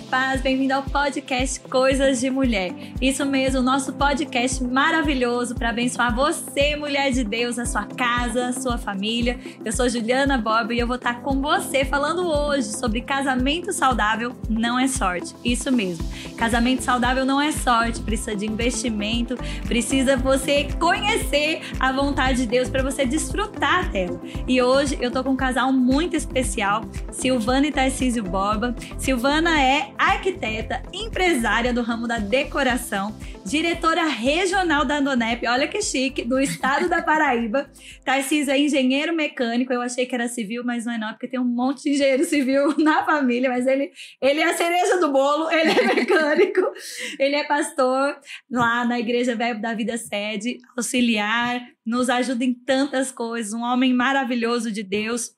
[0.00, 2.72] paz, bem-vindo ao podcast Coisas de Mulher.
[3.00, 8.52] Isso mesmo, nosso podcast maravilhoso para abençoar você, mulher de Deus, a sua casa, a
[8.52, 9.38] sua família.
[9.62, 14.34] Eu sou Juliana Bob e eu vou estar com você falando hoje sobre casamento saudável
[14.48, 15.34] não é sorte.
[15.44, 16.04] Isso mesmo.
[16.36, 19.36] Casamento saudável não é sorte, precisa de investimento,
[19.66, 24.20] precisa você conhecer a vontade de Deus para você desfrutar dela.
[24.46, 28.74] E hoje eu tô com um casal muito especial, Silvana e Tarcísio Borba.
[28.96, 33.14] Silvana é arquiteta, empresária do ramo da decoração,
[33.44, 37.70] diretora regional da Andonep, olha que chique, do estado da Paraíba.
[38.04, 41.40] Tarcísio é engenheiro mecânico, eu achei que era civil, mas não é não, porque tem
[41.40, 45.50] um monte de engenheiro civil na família, mas ele, ele é a cereja do bolo,
[45.50, 46.60] ele é mecânico,
[47.18, 48.16] ele é pastor
[48.50, 53.92] lá na Igreja Verbo da Vida Sede, auxiliar, nos ajuda em tantas coisas, um homem
[53.92, 55.30] maravilhoso de Deus.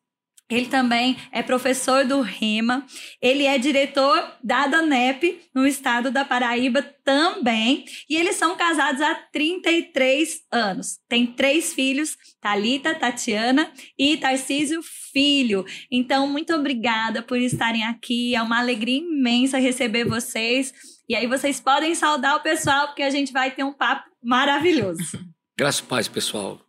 [0.54, 2.86] Ele também é professor do REMA,
[3.20, 9.14] ele é diretor da DANEP no estado da Paraíba também, e eles são casados há
[9.32, 10.98] 33 anos.
[11.08, 14.80] Tem três filhos, Talita, Tatiana e Tarcísio
[15.12, 15.64] Filho.
[15.90, 18.34] Então, muito obrigada por estarem aqui.
[18.34, 20.72] É uma alegria imensa receber vocês.
[21.08, 25.02] E aí vocês podem saudar o pessoal porque a gente vai ter um papo maravilhoso.
[25.58, 26.60] Graças a paz, pessoal.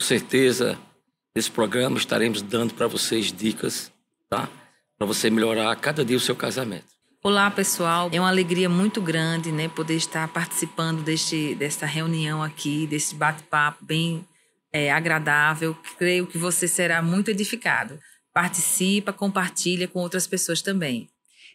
[0.00, 0.78] Com certeza
[1.38, 3.92] Nesse programa estaremos dando para vocês dicas,
[4.28, 4.48] tá?
[4.98, 6.86] Para você melhorar cada dia o seu casamento.
[7.22, 8.10] Olá, pessoal.
[8.12, 13.84] É uma alegria muito grande, né, poder estar participando deste desta reunião aqui, desse bate-papo
[13.84, 14.26] bem
[14.72, 15.76] é, agradável.
[15.96, 18.00] Creio que você será muito edificado.
[18.34, 21.08] Participa, compartilha com outras pessoas também.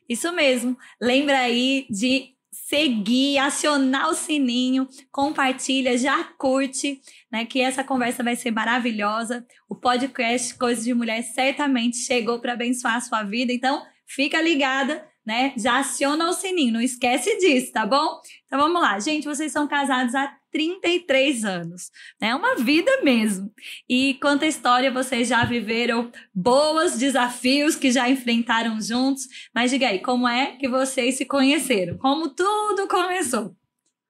[0.07, 0.77] Isso mesmo.
[1.01, 2.29] Lembra aí de
[2.73, 6.99] seguir, acionar o sininho, compartilha, já curte,
[7.31, 7.45] né?
[7.45, 9.45] Que essa conversa vai ser maravilhosa.
[9.69, 15.07] O podcast Coisas de Mulher certamente chegou para abençoar a sua vida, então fica ligada,
[15.25, 15.53] né?
[15.57, 18.21] Já aciona o sininho, não esquece disso, tá bom?
[18.45, 21.89] Então vamos lá, gente, vocês são casados há 33 anos.
[22.21, 22.35] É né?
[22.35, 23.51] uma vida mesmo.
[23.89, 29.27] E quanta história vocês já viveram, boas desafios que já enfrentaram juntos.
[29.53, 31.97] Mas diga aí, como é que vocês se conheceram?
[31.97, 33.55] Como tudo começou?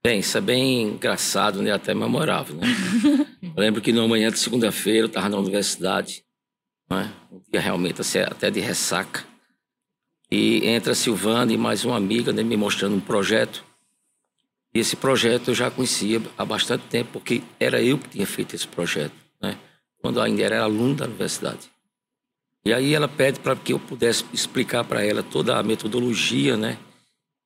[0.05, 1.71] Bem, isso é bem engraçado, né?
[1.71, 2.67] Até memorável, né?
[3.41, 6.25] eu lembro que numa manhã de segunda-feira eu estava na universidade,
[6.91, 7.09] né?
[7.31, 9.23] um dia realmente assim, até de ressaca.
[10.33, 13.63] E entra a Silvana e mais uma amiga né, me mostrando um projeto
[14.73, 18.55] e esse projeto eu já conhecia há bastante tempo, porque era eu que tinha feito
[18.55, 19.57] esse projeto, né?
[20.01, 21.71] quando ainda era aluno da universidade.
[22.65, 26.77] E aí ela pede para que eu pudesse explicar para ela toda a metodologia, né?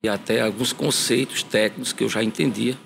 [0.02, 2.78] E até alguns conceitos técnicos que eu já entendia.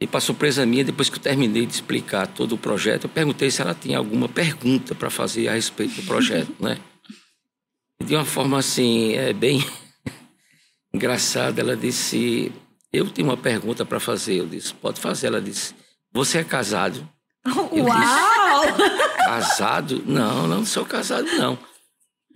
[0.00, 3.50] E para surpresa minha, depois que eu terminei de explicar todo o projeto, eu perguntei
[3.50, 6.78] se ela tinha alguma pergunta para fazer a respeito do projeto, né?
[8.06, 9.64] De uma forma assim, é bem
[10.92, 12.52] engraçada, ela disse:
[12.92, 14.40] eu tenho uma pergunta para fazer.
[14.40, 15.28] Eu disse, pode fazer.
[15.28, 15.74] Ela disse,
[16.12, 17.08] você é casado?
[17.72, 18.66] Eu Uau!
[18.66, 20.02] Disse, casado?
[20.06, 21.58] Não, não sou casado, não.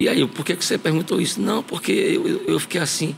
[0.01, 1.41] E aí, por que, que você perguntou isso?
[1.41, 3.15] Não, porque eu, eu, eu fiquei assim.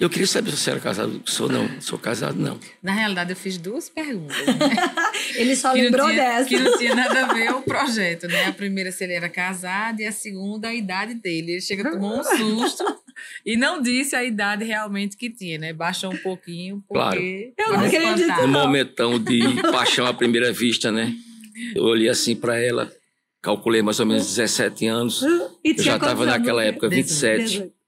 [0.00, 1.22] Eu queria saber se você era casado.
[1.24, 2.58] Sou não, sou casado não.
[2.82, 4.36] Na realidade, eu fiz duas perguntas.
[4.46, 4.54] Né?
[5.36, 6.48] ele só que lembrou tinha, dessa.
[6.48, 8.46] Que não tinha nada a ver o projeto, né?
[8.46, 11.52] A primeira, se ele era casado, e a segunda, a idade dele.
[11.52, 12.84] Ele chega, tomou um susto
[13.44, 15.72] e não disse a idade realmente que tinha, né?
[15.72, 17.52] Baixou um pouquinho, porque...
[17.56, 17.72] Claro.
[17.72, 21.14] Eu não acredito, Um momentão de paixão à primeira vista, né?
[21.74, 22.90] Eu olhei assim para ela,
[23.42, 25.22] calculei mais ou menos 17 anos.
[25.64, 27.42] E eu já estava naquela época 27.
[27.44, 27.79] 18.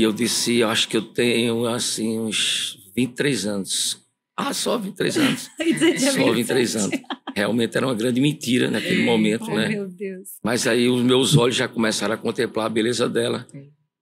[0.00, 3.98] E eu disse, eu acho que eu tenho, assim, uns 23 anos.
[4.34, 5.50] Ah, só 23 anos.
[5.98, 7.00] só 23 anos.
[7.36, 9.68] Realmente era uma grande mentira naquele momento, Ai, né?
[9.68, 10.28] meu Deus.
[10.42, 13.46] Mas aí os meus olhos já começaram a contemplar a beleza dela.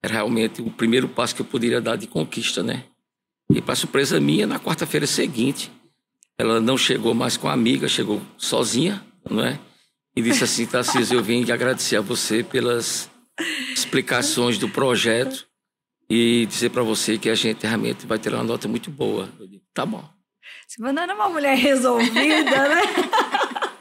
[0.01, 2.85] Era realmente o primeiro passo que eu poderia dar de conquista, né?
[3.53, 5.69] E para surpresa minha, na quarta-feira seguinte,
[6.39, 9.59] ela não chegou mais com a amiga, chegou sozinha, não é?
[10.15, 13.11] E disse assim, Tarcísio, eu vim agradecer a você pelas
[13.75, 15.48] explicações do projeto
[16.11, 19.29] e dizer para você que a gente realmente vai ter uma nota muito boa.
[19.39, 20.09] Eu digo, tá bom.
[20.67, 22.83] Silvana era uma mulher resolvida, né?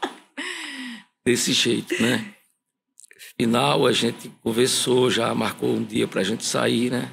[1.25, 2.33] Desse jeito, né?
[3.39, 7.11] Final, a gente conversou, já marcou um dia para a gente sair, né?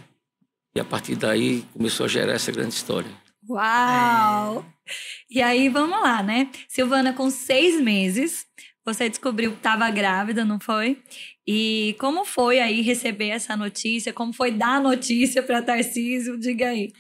[0.75, 3.11] E a partir daí começou a gerar essa grande história.
[3.49, 4.65] Uau!
[4.89, 4.93] É.
[5.31, 6.51] E aí, vamos lá, né?
[6.69, 8.47] Silvana, com seis meses,
[8.85, 11.03] você descobriu que estava grávida, não foi?
[11.47, 14.13] E como foi aí receber essa notícia?
[14.13, 16.39] Como foi dar a notícia para Tarcísio?
[16.39, 16.93] Diga aí.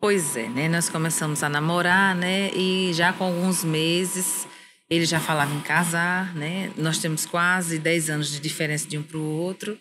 [0.00, 0.68] Pois é, né?
[0.68, 2.50] Nós começamos a namorar, né?
[2.54, 4.46] E já com alguns meses
[4.88, 6.72] ele já falava em casar, né?
[6.76, 9.78] Nós temos quase 10 anos de diferença de um para o outro.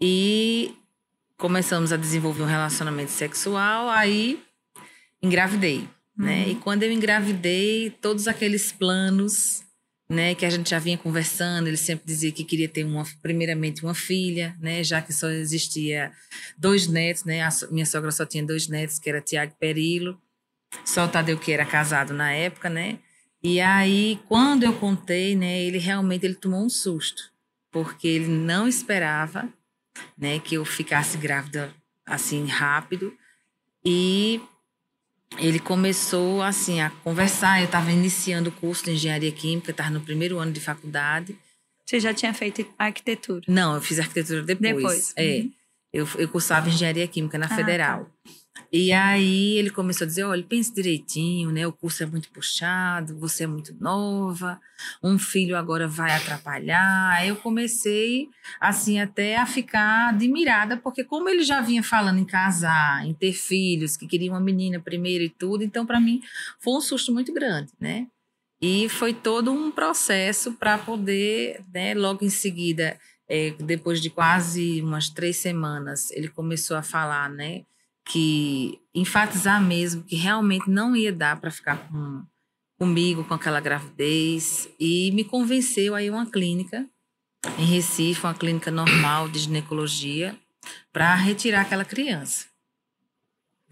[0.00, 0.74] E
[1.36, 4.42] começamos a desenvolver um relacionamento sexual, aí
[5.22, 5.86] engravidei,
[6.16, 6.44] né?
[6.44, 6.50] Uhum.
[6.50, 9.62] E quando eu engravidei, todos aqueles planos,
[10.10, 13.84] né, que a gente já vinha conversando, ele sempre dizia que queria ter uma, primeiramente
[13.84, 16.10] uma filha, né, já que só existia
[16.58, 17.42] dois netos, né?
[17.42, 20.20] A minha sogra só tinha dois netos, que era Tiago Perilo.
[20.84, 22.98] Só o Tadeu que era casado na época, né?
[23.40, 27.30] E aí, quando eu contei, né, ele realmente ele tomou um susto,
[27.70, 29.48] porque ele não esperava,
[30.18, 31.72] né, que eu ficasse grávida
[32.04, 33.14] assim rápido.
[33.84, 34.40] E
[35.38, 37.60] ele começou assim a conversar.
[37.60, 41.36] Eu estava iniciando o curso de engenharia química, estava no primeiro ano de faculdade.
[41.86, 43.42] Você já tinha feito arquitetura?
[43.48, 44.74] Não, eu fiz arquitetura depois.
[44.76, 45.40] Depois, É.
[45.40, 45.52] uhum.
[45.92, 48.08] Eu, eu cursava engenharia química na Ah, Federal.
[48.72, 51.66] E aí ele começou a dizer: olha, pense direitinho, né?
[51.66, 54.60] O curso é muito puxado, você é muito nova,
[55.02, 57.12] um filho agora vai atrapalhar.
[57.12, 58.28] Aí eu comecei,
[58.60, 63.32] assim, até a ficar admirada, porque como ele já vinha falando em casar, em ter
[63.32, 66.20] filhos, que queria uma menina primeiro e tudo, então para mim
[66.58, 68.06] foi um susto muito grande, né?
[68.62, 74.82] E foi todo um processo para poder, né, logo em seguida, é, depois de quase
[74.82, 77.64] umas três semanas, ele começou a falar, né,
[78.10, 82.24] que enfatizar mesmo que realmente não ia dar para ficar com,
[82.78, 86.86] comigo com aquela gravidez e me convenceu aí uma clínica
[87.58, 90.36] em Recife, uma clínica normal de ginecologia,
[90.92, 92.46] para retirar aquela criança,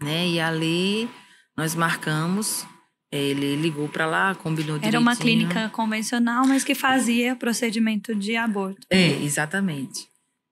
[0.01, 0.27] né?
[0.27, 1.07] E ali
[1.55, 2.65] nós marcamos,
[3.11, 4.89] ele ligou para lá, combinou direitinho.
[4.89, 8.87] Era uma clínica convencional, mas que fazia procedimento de aborto.
[8.89, 10.08] É, exatamente.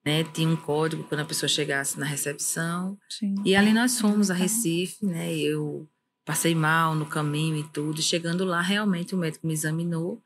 [0.08, 0.24] Né?
[0.24, 2.98] Tinha um código quando a pessoa chegasse na recepção.
[3.10, 3.36] Sim.
[3.44, 4.40] E ali nós fomos a Tá.
[4.40, 5.36] Recife, né?
[5.36, 5.86] Eu
[6.24, 8.02] passei mal no caminho e tudo.
[8.02, 10.24] Chegando lá, realmente o médico me examinou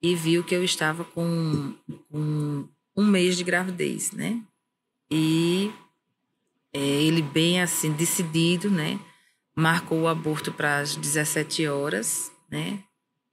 [0.00, 1.74] e viu que eu estava com,
[2.08, 4.40] com um mês de gravidez, né?
[5.10, 5.72] E
[6.72, 9.00] é, ele bem assim decidido, né?
[9.56, 12.84] Marcou o aborto para as 17 horas, né?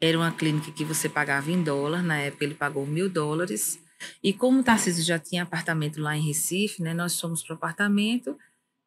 [0.02, 2.02] Era uma clínica que você pagava em dólar.
[2.02, 3.78] Na época ele pagou mil dólares.
[4.24, 6.94] E como o Tarcísio já tinha apartamento lá em Recife, né?
[6.94, 8.38] Nós fomos para o apartamento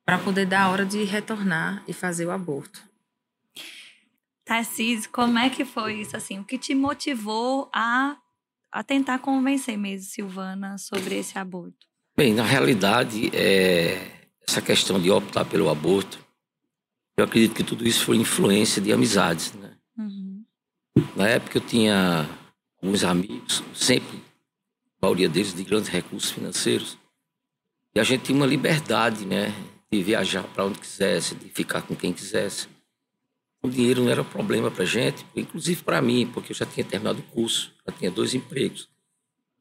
[0.05, 2.83] para poder dar a hora de retornar e fazer o aborto.
[4.45, 6.39] Tarcísio, como é que foi isso assim?
[6.39, 8.17] O que te motivou a,
[8.71, 11.87] a tentar convencer mesmo Silvana sobre esse aborto?
[12.17, 16.19] Bem, na realidade, é, essa questão de optar pelo aborto,
[17.17, 19.53] eu acredito que tudo isso foi influência de amizades.
[19.55, 19.73] Né?
[19.97, 20.45] Uhum.
[21.17, 22.29] Na época eu tinha
[22.81, 24.23] alguns amigos, sempre,
[25.05, 26.97] a maioria deles de grandes recursos financeiros,
[27.95, 29.55] e a gente tinha uma liberdade né,
[29.93, 32.69] de viajar para onde quisesse, de ficar com quem quisesse.
[33.63, 37.21] O dinheiro não era problema para gente, inclusive para mim, porque eu já tinha terminado
[37.21, 38.89] o curso, já tinha dois empregos.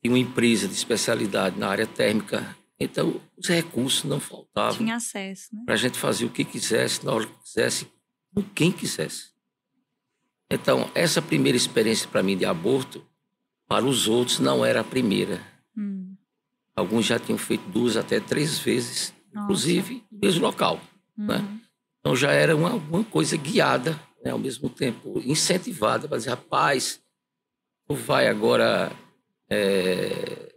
[0.01, 5.53] Tinha uma empresa de especialidade na área térmica, então os recursos não faltavam Tinha acesso,
[5.53, 5.63] né?
[5.65, 7.87] para a gente fazer o que quisesse, na hora que quisesse,
[8.33, 9.33] com quem quisesse.
[10.49, 13.05] Então, essa primeira experiência para mim de aborto,
[13.67, 15.41] para os outros não era a primeira.
[15.77, 16.15] Hum.
[16.75, 19.43] Alguns já tinham feito duas até três vezes, Nossa.
[19.43, 20.79] inclusive no mesmo local.
[21.17, 21.37] né?
[21.37, 21.59] Uhum.
[21.99, 26.99] Então já era uma, uma coisa guiada, né, ao mesmo tempo incentivada para dizer, rapaz,
[27.87, 28.91] tu vai agora
[29.49, 30.53] é,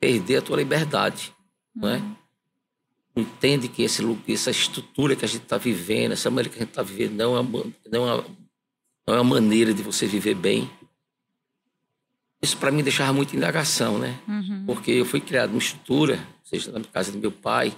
[0.00, 1.32] perder a tua liberdade?
[1.76, 2.16] Uhum.
[3.14, 6.70] Entende que esse, essa estrutura que a gente está vivendo, essa maneira que a gente
[6.70, 8.24] está vivendo, não é, uma, não, é uma,
[9.06, 10.68] não é uma maneira de você viver bem.
[12.42, 14.18] Isso para mim deixava muita indagação, né?
[14.26, 14.64] Uhum.
[14.66, 17.72] porque eu fui criado numa estrutura, seja na casa do meu pai,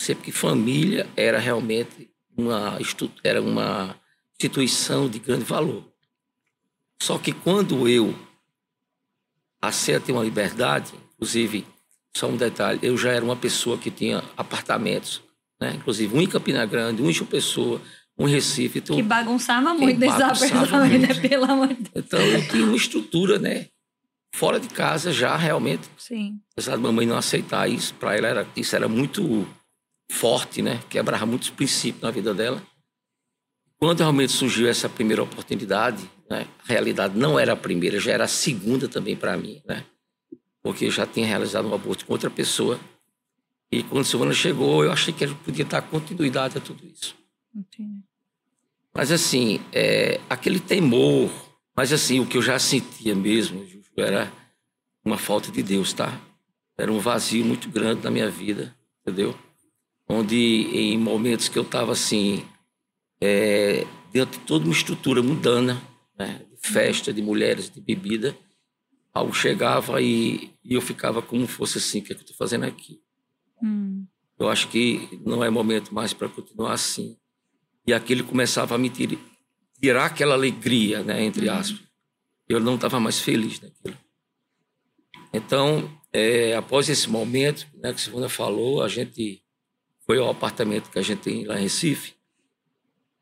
[0.00, 2.78] sempre que família era realmente uma,
[3.22, 3.94] era uma
[4.32, 5.84] instituição de grande valor.
[7.02, 8.14] Só que quando eu
[9.60, 11.66] passei a ter uma liberdade, inclusive,
[12.16, 15.20] só um detalhe, eu já era uma pessoa que tinha apartamentos,
[15.60, 15.74] né?
[15.76, 17.80] inclusive um em Campina Grande, um em João Pessoa,
[18.18, 18.78] um em Recife.
[18.78, 21.20] Então, Que bagunçava muito esse bagunçava apartamento, muito.
[21.22, 21.28] né?
[21.28, 21.90] Pelo amor de Deus.
[22.06, 23.66] então eu tinha uma estrutura, né?
[24.34, 26.40] Fora de casa já realmente Sim.
[26.52, 29.46] apesar da mamãe não aceitar isso, para ela era, isso era muito
[30.10, 30.80] forte, né?
[30.88, 32.62] Quebrava muitos princípios na vida dela.
[33.78, 36.46] Quando realmente surgiu essa primeira oportunidade, né?
[36.64, 39.84] A realidade não era a primeira, já era a segunda também para mim, né?
[40.62, 42.78] Porque eu já tinha realizado um aborto com outra pessoa.
[43.70, 47.14] E quando a Silvana chegou, eu achei que ela podia dar continuidade a tudo isso.
[47.54, 48.02] Entendi.
[48.94, 51.30] Mas assim, é, aquele temor,
[51.76, 53.64] mas assim, o que eu já sentia mesmo,
[54.00, 54.32] era
[55.04, 56.20] uma falta de Deus, tá?
[56.76, 59.36] Era um vazio muito grande na minha vida, entendeu?
[60.08, 62.44] Onde em momentos que eu estava assim,
[63.20, 65.80] é, dentro de toda uma estrutura mundana,
[66.18, 66.44] né?
[66.50, 68.36] de festa, de mulheres, de bebida,
[69.12, 72.36] algo chegava e, e eu ficava como fosse assim, o que, é que eu estou
[72.36, 73.00] fazendo aqui?
[73.60, 74.06] Hum.
[74.38, 77.16] eu acho que não é momento mais para continuar assim.
[77.84, 79.18] E aquilo começava a me tirar,
[79.80, 81.54] tirar aquela alegria, né, entre uhum.
[81.54, 81.87] aspas.
[82.48, 83.98] Eu não estava mais feliz naquilo.
[85.32, 89.42] Então, é, após esse momento, né, que a Silvana falou, a gente
[90.06, 92.14] foi ao apartamento que a gente tem lá em Recife.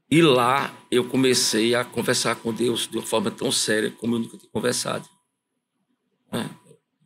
[0.09, 4.21] E lá eu comecei a conversar com Deus de uma forma tão séria como eu
[4.21, 5.09] nunca tinha conversado.
[6.31, 6.49] Né?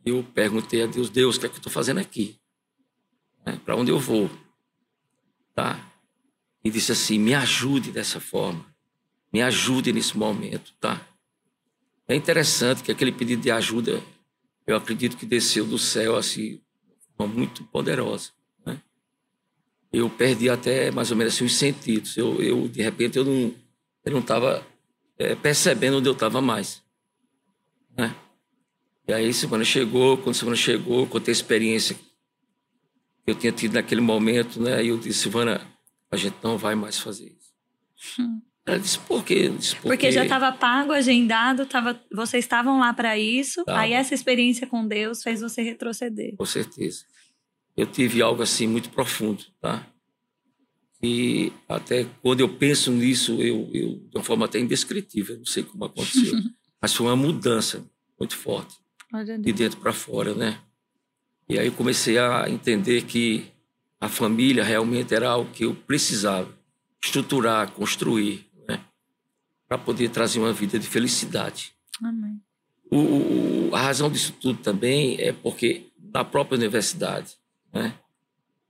[0.05, 2.39] Eu perguntei a Deus, Deus, o que é que eu estou fazendo aqui?
[3.43, 3.59] Né?
[3.65, 4.29] Para onde eu vou?
[5.55, 5.83] Tá?
[6.63, 8.63] E disse assim, me ajude dessa forma.
[9.33, 11.07] Me ajude nesse momento, tá?
[12.11, 14.01] É interessante que aquele pedido de ajuda,
[14.67, 16.61] eu acredito que desceu do céu assim,
[17.17, 18.31] forma muito poderosa
[19.91, 22.15] eu perdi até mais ou menos assim, os sentidos.
[22.15, 23.53] Eu, eu de repente, eu não
[24.03, 24.65] eu não estava
[25.17, 26.81] é, percebendo onde eu estava mais.
[27.95, 28.15] Né?
[29.07, 32.01] E aí, semana chegou, quando semana chegou, contei a experiência que
[33.27, 34.83] eu tinha tido naquele momento, né?
[34.83, 35.67] E eu disse, Silvana,
[36.09, 37.53] a gente não vai mais fazer isso.
[38.19, 38.41] Hum.
[38.65, 39.49] Ela disse, por quê?
[39.49, 40.11] Disse, por Porque quê?
[40.11, 43.79] já estava pago, agendado, tava, vocês estavam lá para isso, tava.
[43.79, 46.35] aí essa experiência com Deus fez você retroceder.
[46.37, 47.05] Com certeza
[47.75, 49.85] eu tive algo assim muito profundo, tá?
[51.01, 55.63] E até quando eu penso nisso, eu, eu de uma forma até indescritível, não sei
[55.63, 56.33] como aconteceu,
[56.79, 57.83] mas foi uma mudança
[58.19, 58.75] muito forte,
[59.39, 60.59] de dentro para fora, né?
[61.49, 63.45] E aí eu comecei a entender que
[63.99, 66.55] a família realmente era algo que eu precisava
[67.03, 68.47] estruturar, construir?
[69.71, 71.71] Para poder trazer uma vida de felicidade.
[72.03, 72.41] Amém.
[72.91, 77.37] O, o, a razão disso tudo também é porque na própria universidade
[77.73, 77.93] né?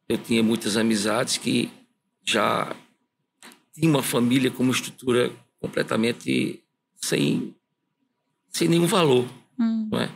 [0.08, 1.72] Eu tinha muitas amizades que
[2.24, 2.76] já
[3.74, 6.64] tinham uma família com uma estrutura completamente
[6.96, 7.56] sem,
[8.50, 9.26] sem nenhum valor.
[9.58, 9.90] Hum.
[9.92, 10.10] Não, é?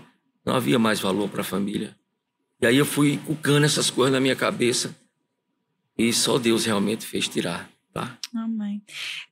[0.46, 1.98] não havia mais valor para a família.
[2.62, 4.96] E aí eu fui cucando essas coisas na minha cabeça
[5.98, 7.70] e só Deus realmente fez tirar.
[7.96, 8.20] Tá?
[8.36, 8.82] Amém.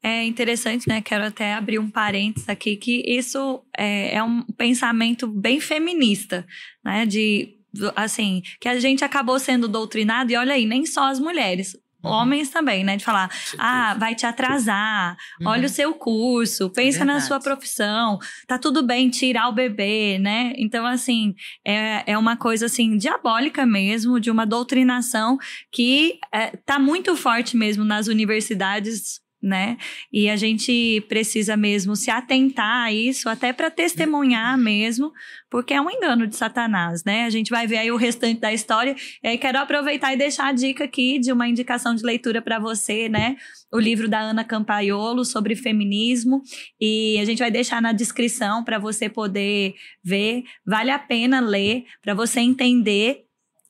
[0.01, 1.01] É interessante, né?
[1.01, 6.47] Quero até abrir um parênteses aqui, que isso é, é um pensamento bem feminista,
[6.81, 7.05] né?
[7.05, 7.57] De
[7.93, 11.75] assim, que a gente acabou sendo doutrinado, e olha aí, nem só as mulheres.
[12.03, 12.97] Homens também, né?
[12.97, 15.47] De falar, ah, vai te atrasar, uhum.
[15.47, 20.17] olha o seu curso, pensa é na sua profissão, tá tudo bem tirar o bebê,
[20.19, 20.53] né?
[20.57, 21.33] Então, assim,
[21.65, 25.37] é, é uma coisa, assim, diabólica mesmo, de uma doutrinação
[25.71, 29.77] que é, tá muito forte mesmo nas universidades né?
[30.11, 35.11] E a gente precisa mesmo se atentar a isso, até para testemunhar mesmo,
[35.49, 37.25] porque é um engano de Satanás, né?
[37.25, 38.95] A gente vai ver aí o restante da história.
[39.21, 42.57] E aí quero aproveitar e deixar a dica aqui de uma indicação de leitura para
[42.57, 43.35] você, né?
[43.71, 46.41] O livro da Ana Campaiolo sobre feminismo.
[46.79, 50.43] E a gente vai deixar na descrição para você poder ver.
[50.65, 53.25] Vale a pena ler, para você entender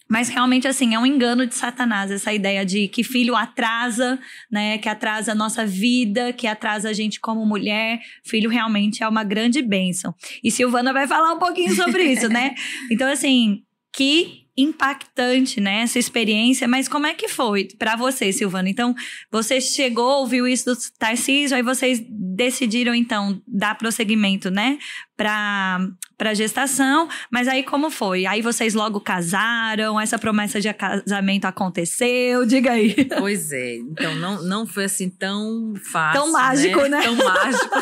[0.10, 4.20] mas realmente, assim, é um engano de Satanás essa ideia de que filho atrasa,
[4.52, 4.78] né?
[4.78, 8.00] Que atrasa a nossa vida, que atrasa a gente como mulher.
[8.24, 10.14] Filho realmente é uma grande bênção.
[10.44, 12.54] E Silvana vai falar um pouquinho sobre isso, né?
[12.92, 13.64] Então, assim,
[13.96, 18.70] que impactante, né, essa experiência, mas como é que foi para você, Silvana?
[18.70, 18.94] Então,
[19.32, 24.78] você chegou, ouviu isso do Tarcísio, aí vocês decidiram, então, dar prosseguimento, né,
[25.16, 25.80] para
[26.16, 28.26] para gestação, mas aí como foi?
[28.26, 32.96] Aí vocês logo casaram, essa promessa de casamento aconteceu, diga aí.
[33.18, 36.90] Pois é, então não, não foi assim tão fácil, Tão mágico, né?
[36.90, 37.04] né?
[37.04, 37.76] Tão mágico.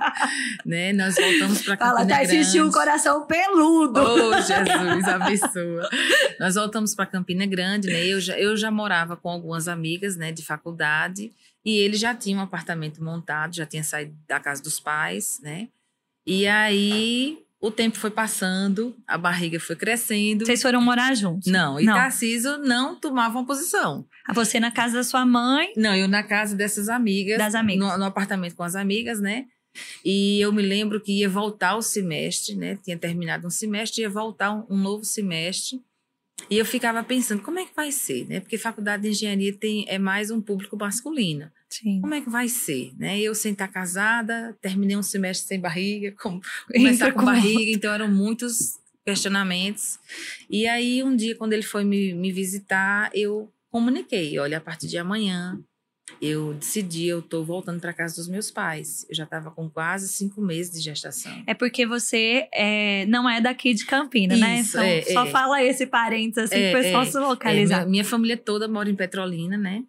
[0.64, 0.92] né?
[0.94, 2.22] Nós voltamos para Campina Fala, Grande.
[2.38, 4.00] assistiu um coração peludo.
[4.00, 5.88] Oh, Jesus, abençoa.
[6.40, 8.06] Nós voltamos para Campina Grande, né?
[8.06, 11.32] Eu já, eu já morava com algumas amigas, né, de faculdade,
[11.64, 15.68] e ele já tinha um apartamento montado, já tinha saído da casa dos pais, né?
[16.26, 20.44] E aí o tempo foi passando, a barriga foi crescendo.
[20.44, 21.50] Vocês foram morar juntos?
[21.50, 21.94] Não, e não.
[21.94, 24.06] Tarciso não tomava uma posição.
[24.26, 25.72] A ah, você na casa da sua mãe?
[25.76, 27.38] Não, eu na casa dessas amigas.
[27.38, 27.86] Das amigas.
[27.88, 29.46] No, no apartamento com as amigas, né?
[30.04, 32.78] E eu me lembro que ia voltar o semestre, né?
[32.82, 35.80] Tinha terminado um semestre, ia voltar um, um novo semestre.
[36.50, 38.40] E eu ficava pensando, como é que vai ser, né?
[38.40, 41.50] Porque faculdade de engenharia tem, é mais um público masculino.
[41.74, 42.00] Sim.
[42.00, 43.18] Como é que vai ser, né?
[43.20, 46.40] Eu sem estar casada, terminei um semestre sem barriga, com,
[46.72, 49.98] começar com barriga, então eram muitos questionamentos.
[50.48, 54.86] E aí, um dia, quando ele foi me, me visitar, eu comuniquei, olha, a partir
[54.86, 55.58] de amanhã
[56.20, 59.06] eu decidi, eu tô voltando para casa dos meus pais.
[59.08, 61.42] Eu já estava com quase cinco meses de gestação.
[61.46, 64.60] É porque você é, não é daqui de Campina, né?
[64.60, 65.00] Isso, né?
[65.00, 65.30] Então, é, só é.
[65.30, 67.06] fala esse parênteses assim, é, para o pessoal é.
[67.06, 67.78] se localizar.
[67.78, 69.82] Minha, minha, família toda mora em Petrolina, né?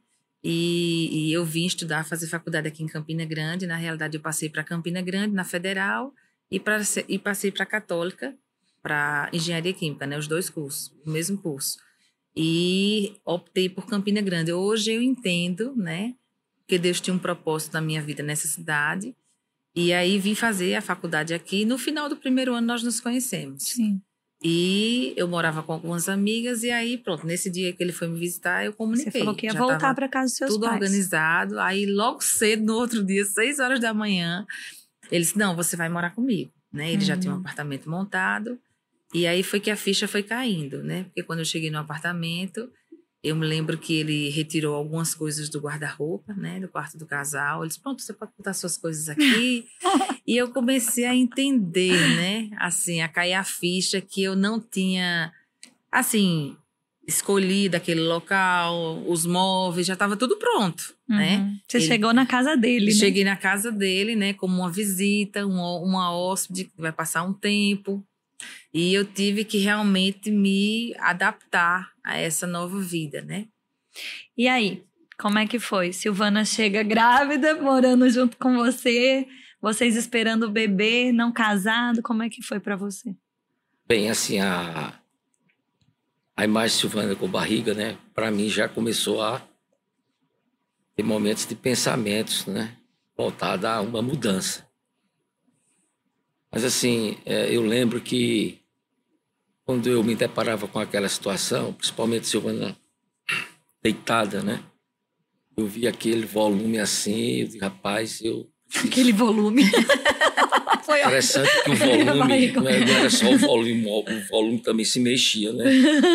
[0.47, 3.65] E, e, eu vim estudar, fazer faculdade aqui em Campina Grande.
[3.65, 6.13] Na realidade, eu passei para Campina Grande, na Federal,
[6.51, 8.37] e, pra, e passei para Católica,
[8.79, 10.15] para Engenharia Química, né?
[10.15, 11.79] Os dois cursos, o mesmo curso.
[12.35, 14.53] e optei por Campina Grande.
[14.53, 16.13] Hoje eu entendo, né,
[16.67, 19.15] que Deus tinha um propósito na minha vida nessa cidade.
[19.75, 21.65] E aí vim fazer a faculdade aqui.
[21.65, 23.63] No final do primeiro ano nós nos conhecemos.
[23.63, 23.99] Sim.
[24.47, 28.19] E eu morava com algumas amigas e aí pronto, nesse dia que ele foi me
[28.19, 29.11] visitar, eu comuniquei.
[29.11, 30.75] Você falou que ia Já voltar para casa dos seus tudo pais.
[30.75, 31.59] organizado.
[31.59, 34.45] Aí logo cedo, no outro dia, seis horas da manhã,
[35.11, 36.91] ele disse: "Não, você vai morar comigo", né?
[36.93, 37.41] Ele já tinha um Uhum.
[37.41, 38.59] apartamento montado.
[39.15, 41.05] E aí foi que a ficha foi caindo, né?
[41.05, 42.69] Porque quando eu cheguei no apartamento,
[43.27, 46.59] eu me lembro que ele retirou algumas coisas do guarda-roupa, né?
[46.59, 47.61] Do quarto do casal.
[47.61, 49.65] Ele disse: Pronto, você pode botar suas coisas aqui.
[50.27, 52.49] e eu comecei a entender, né?
[52.57, 55.31] Assim, a cair a ficha que eu não tinha,
[55.91, 56.55] assim,
[57.07, 61.37] escolhido aquele local, os móveis, já estava tudo pronto, né?
[61.37, 61.59] Uhum.
[61.67, 62.91] Você Ele- chegou na casa dele, né?
[62.91, 67.23] Cheguei na casa dele, né, como uma visita, um, hó- uma hóspede que vai passar
[67.23, 68.03] um tempo.
[68.73, 73.47] E eu tive que realmente me adaptar a essa nova vida, né?
[74.37, 74.85] E aí,
[75.17, 75.91] como é que foi?
[75.91, 79.27] Silvana chega grávida, morando junto com você,
[79.61, 83.15] vocês esperando o bebê, não casado, como é que foi para você?
[83.87, 84.99] Bem, assim, a,
[86.35, 87.97] a imagem de Silvana com barriga, né?
[88.13, 89.41] Para mim já começou a
[90.95, 92.75] ter momentos de pensamentos, né?
[93.17, 94.65] Voltada a uma mudança.
[96.51, 98.64] Mas assim, é, eu lembro que
[99.65, 102.77] quando eu me deparava com aquela situação, principalmente Silvana
[103.83, 104.63] deitada, né?
[105.57, 108.49] Eu vi aquele volume assim, eu disse, rapaz, eu
[108.83, 109.63] Aquele volume.
[110.83, 110.99] foi.
[110.99, 112.61] Interessante que o volume barriga.
[112.61, 115.65] não era, só o volume, o volume também se mexia, né?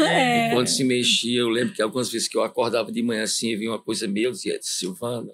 [0.09, 0.49] É.
[0.49, 3.53] E quando se mexia, eu lembro que algumas vezes que eu acordava de manhã assim,
[3.53, 5.33] eu via uma coisa meio, eu dizia, Silvana,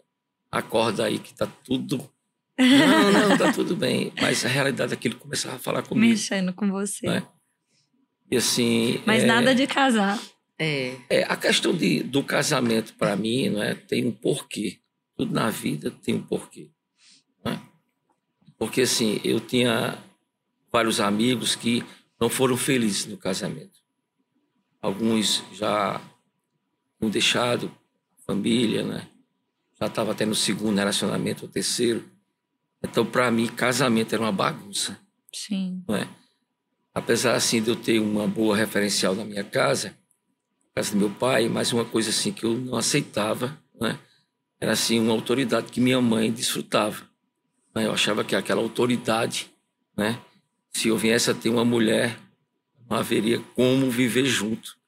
[0.50, 2.08] acorda aí que tá tudo...
[2.58, 4.10] Não, não, tá tudo bem.
[4.18, 6.08] Mas a realidade é que ele começava a falar comigo.
[6.08, 7.06] Mexendo com você.
[7.06, 7.22] Né?
[8.30, 9.00] E assim...
[9.06, 10.20] Mas é, nada de casar.
[10.58, 10.96] É.
[11.10, 14.78] é, a questão de, do casamento, para mim, não é, tem um porquê.
[15.16, 16.70] Tudo na vida tem um porquê.
[17.44, 17.60] não é?
[18.58, 19.98] Porque, assim, eu tinha
[20.72, 21.84] vários amigos que
[22.20, 23.80] não foram felizes no casamento.
[24.80, 26.00] Alguns já
[26.98, 27.70] tinham deixado
[28.18, 29.08] a família, né?
[29.78, 32.04] já estava até no segundo relacionamento, o terceiro.
[32.82, 34.98] Então, para mim, casamento era uma bagunça
[35.32, 35.82] Sim.
[35.86, 36.08] não é?
[36.96, 39.94] Apesar assim de eu ter uma boa referencial na minha casa,
[40.74, 43.98] casa do meu pai, mas uma coisa assim que eu não aceitava, né?
[44.58, 47.06] Era assim uma autoridade que minha mãe desfrutava.
[47.74, 47.84] né?
[47.84, 49.50] Eu achava que aquela autoridade,
[49.94, 50.18] né?
[50.72, 52.18] Se eu viesse a ter uma mulher,
[52.88, 54.78] não haveria como viver junto,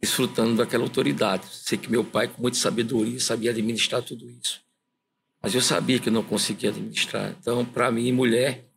[0.00, 1.48] desfrutando daquela autoridade.
[1.50, 4.62] Sei que meu pai, com muita sabedoria, sabia administrar tudo isso.
[5.42, 7.34] Mas eu sabia que eu não conseguia administrar.
[7.40, 8.69] Então, para mim, mulher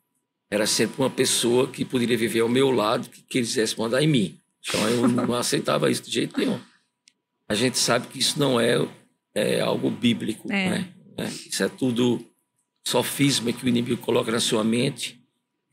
[0.54, 4.38] era sempre uma pessoa que poderia viver ao meu lado, que quisesse mandar em mim.
[4.68, 6.60] Então eu não aceitava isso de jeito nenhum.
[7.50, 8.76] A gente sabe que isso não é,
[9.34, 10.70] é algo bíblico, É.
[10.70, 10.94] né?
[11.18, 12.24] É, Isso é tudo
[12.88, 15.23] sofisma que o inimigo coloca na sua mente.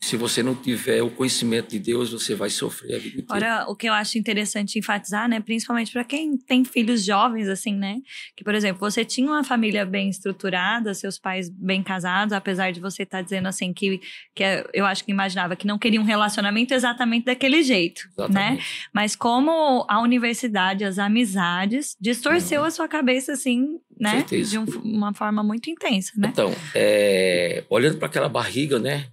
[0.02, 3.52] Se você não tiver o conhecimento de Deus, você vai sofrer a vida inteira.
[3.58, 7.74] Agora, o que eu acho interessante enfatizar, né, principalmente para quem tem filhos jovens, assim,
[7.74, 7.98] né,
[8.34, 12.80] que, por exemplo, você tinha uma família bem estruturada, seus pais bem casados, apesar de
[12.80, 14.00] você estar dizendo, assim, que,
[14.34, 18.24] que é- eu acho que imaginava que não queria um relacionamento exatamente daquele jeito, né?
[18.54, 18.88] Exatamente.
[18.94, 25.12] Mas como a universidade, as amizades, distorceu a sua cabeça, assim, né, de um- uma
[25.12, 26.30] forma muito intensa, né?
[26.32, 29.06] Então, é, olhando para aquela barriga, né?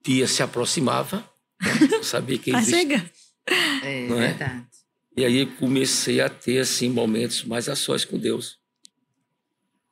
[0.00, 1.18] O dia se aproximava.
[1.60, 1.68] né?
[1.98, 3.08] Eu sabia que Tá chegando.
[3.46, 4.28] É Não é?
[4.28, 4.66] verdade.
[5.16, 8.58] E aí comecei a ter assim momentos mais a sós com Deus.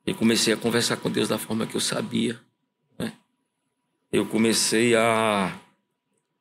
[0.06, 2.40] E comecei a conversar com Deus da forma que eu sabia.
[2.98, 3.12] né?
[4.10, 5.60] Eu comecei a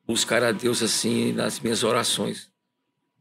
[0.05, 2.49] buscar a Deus assim nas minhas orações.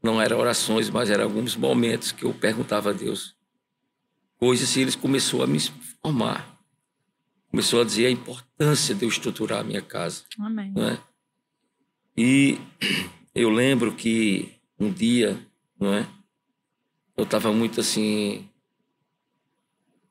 [0.01, 3.35] Não eram orações, mas eram alguns momentos que eu perguntava a Deus
[4.39, 5.59] coisas e ele começou a me
[6.01, 6.56] formar.
[7.49, 10.71] Começou a dizer a importância de eu estruturar a minha casa Amém.
[10.73, 11.01] não é?
[12.15, 12.59] E
[13.33, 15.39] eu lembro que um dia,
[15.79, 16.07] não é?
[17.15, 18.47] Eu estava muito assim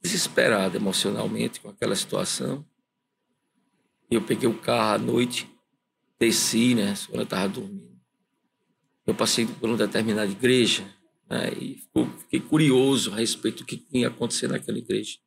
[0.03, 2.65] desesperado emocionalmente com aquela situação.
[4.11, 5.49] Eu peguei o carro à noite,
[6.19, 6.95] desci, né?
[7.07, 7.97] Quando eu estava dormindo.
[9.07, 10.85] Eu passei por uma determinada igreja
[11.31, 11.83] né, e
[12.19, 15.19] fiquei curioso a respeito do que ia acontecer naquela igreja.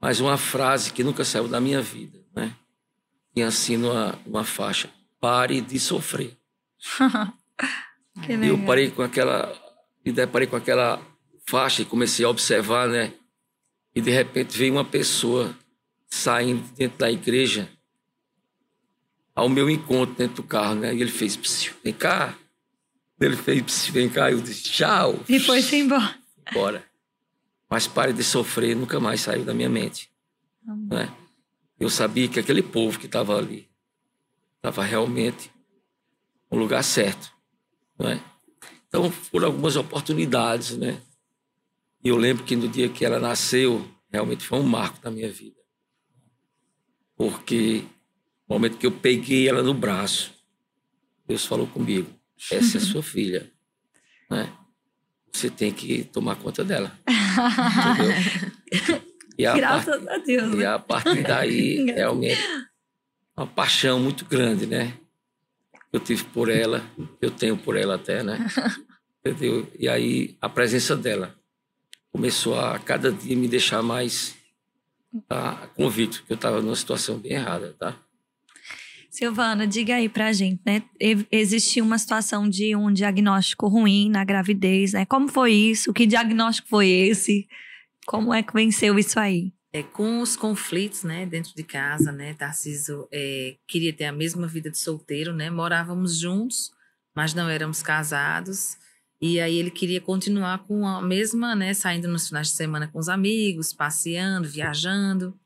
[0.00, 2.54] Mas uma frase que nunca saiu da minha vida, né?
[3.34, 6.36] Tinha assim numa, numa faixa: pare de sofrer.
[8.24, 9.54] que E eu parei com aquela,
[10.04, 11.00] me deparei com aquela
[11.46, 13.12] faixa e comecei a observar, né?
[13.94, 15.54] E de repente veio uma pessoa
[16.08, 17.68] saindo dentro da igreja
[19.34, 20.94] ao meu encontro dentro do carro, né?
[20.94, 22.36] E ele fez, "Psiu, vem cá.
[23.20, 25.20] Ele fez, vem cá, eu disse, tchau.
[25.28, 26.14] E foi-se embora.
[26.54, 26.89] Bora.
[27.70, 30.10] Mas pare de sofrer, nunca mais saiu da minha mente.
[30.66, 31.14] Né?
[31.78, 33.70] Eu sabia que aquele povo que estava ali
[34.56, 35.50] estava realmente
[36.50, 37.32] no lugar certo.
[37.96, 38.20] Né?
[38.88, 41.00] Então, foram algumas oportunidades, né?
[42.02, 45.30] E eu lembro que no dia que ela nasceu, realmente foi um marco na minha
[45.30, 45.60] vida.
[47.14, 47.84] Porque
[48.48, 50.34] no momento que eu peguei ela no braço,
[51.26, 52.10] Deus falou comigo:
[52.50, 53.50] essa é sua filha.
[54.28, 54.52] Né?
[55.32, 56.92] Você tem que tomar conta dela.
[58.72, 59.10] Entendeu?
[59.40, 60.08] E a Graças part...
[60.08, 60.52] a Deus.
[60.52, 60.66] E né?
[60.66, 62.40] a partir daí, realmente,
[63.34, 64.92] uma paixão muito grande, né?
[65.90, 66.84] Eu tive por ela,
[67.22, 68.46] eu tenho por ela até, né?
[69.24, 69.66] Entendeu?
[69.78, 71.34] E aí, a presença dela
[72.12, 74.34] começou a cada dia me deixar mais
[75.26, 77.96] tá, convicto que eu estava numa situação bem errada, tá?
[79.10, 80.82] Silvana, diga aí pra gente, né?
[81.32, 85.04] Existiu uma situação de um diagnóstico ruim na gravidez, né?
[85.04, 85.92] Como foi isso?
[85.92, 87.48] Que diagnóstico foi esse?
[88.06, 89.52] Como é que venceu isso aí?
[89.72, 94.48] É, com os conflitos, né, dentro de casa, né, Tarciso é, queria ter a mesma
[94.48, 96.72] vida de solteiro, né, morávamos juntos,
[97.14, 98.76] mas não éramos casados,
[99.20, 102.98] e aí ele queria continuar com a mesma, né, saindo nos finais de semana com
[102.98, 105.38] os amigos, passeando, viajando.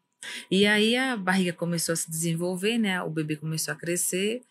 [0.50, 4.42] E aí a barriga começou a se desenvolver, né, o bebê começou a crescer.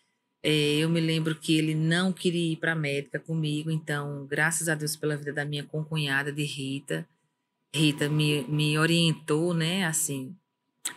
[0.42, 4.68] É, eu me lembro que ele não queria ir para a médica comigo, então, graças
[4.68, 7.08] a Deus pela vida da minha concunhada de Rita,
[7.74, 10.36] Rita me, me orientou, né, assim,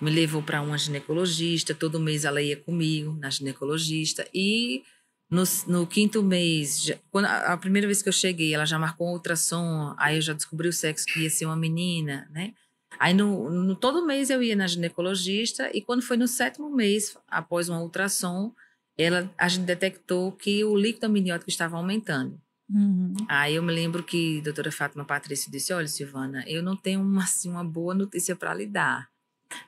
[0.01, 4.83] me levou para uma ginecologista, todo mês ela ia comigo na ginecologista e
[5.29, 8.79] no, no quinto mês, já, quando a, a, primeira vez que eu cheguei, ela já
[8.79, 12.53] marcou um ultrassom, aí eu já descobri o sexo que ia ser uma menina, né?
[12.99, 17.17] Aí no, no, todo mês eu ia na ginecologista e quando foi no sétimo mês,
[17.27, 18.53] após um ultrassom,
[18.97, 22.39] ela, a gente detectou que o líquido amniótico estava aumentando.
[22.69, 23.13] Uhum.
[23.29, 27.01] Aí eu me lembro que a doutora Fátima Patrício disse, olha Silvana, eu não tenho
[27.01, 29.09] uma, assim, uma boa notícia para lhe dar,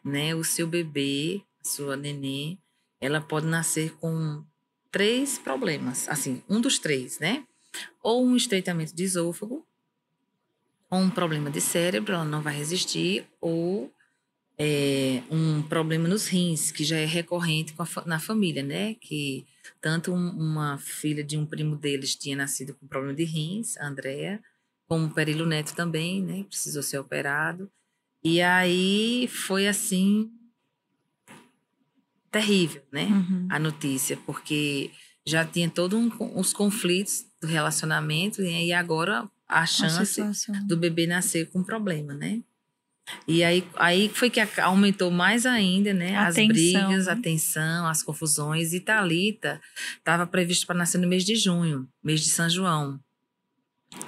[0.04, 0.36] né?
[0.36, 2.58] O seu bebê, a sua nenê,
[3.00, 4.44] ela pode nascer com
[4.92, 7.44] três problemas, assim, um dos três, né?
[8.04, 9.65] Ou um estreitamento de esôfago,
[10.89, 13.93] ou um problema de cérebro, ela não vai resistir, ou
[14.58, 18.95] é, um problema nos rins, que já é recorrente a, na família, né?
[18.95, 19.45] Que
[19.80, 23.88] tanto um, uma filha de um primo deles tinha nascido com problema de rins, a
[23.88, 24.41] Andrea,
[24.88, 26.43] como o Perilo Neto também, né?
[26.43, 27.71] Precisou ser operado.
[28.23, 30.30] E aí foi assim
[32.30, 33.06] terrível, né?
[33.06, 33.47] Uhum.
[33.49, 34.91] A notícia, porque
[35.25, 40.22] já tinha todos um, os conflitos do relacionamento e agora a chance
[40.68, 42.40] do bebê nascer com problema, né?
[43.28, 46.16] E aí, aí foi que aumentou mais ainda, né?
[46.16, 47.12] A as tensão, brigas, né?
[47.12, 48.72] a tensão, as confusões.
[48.72, 49.60] E Thalita
[49.98, 53.00] estava previsto para nascer no mês de junho, mês de São João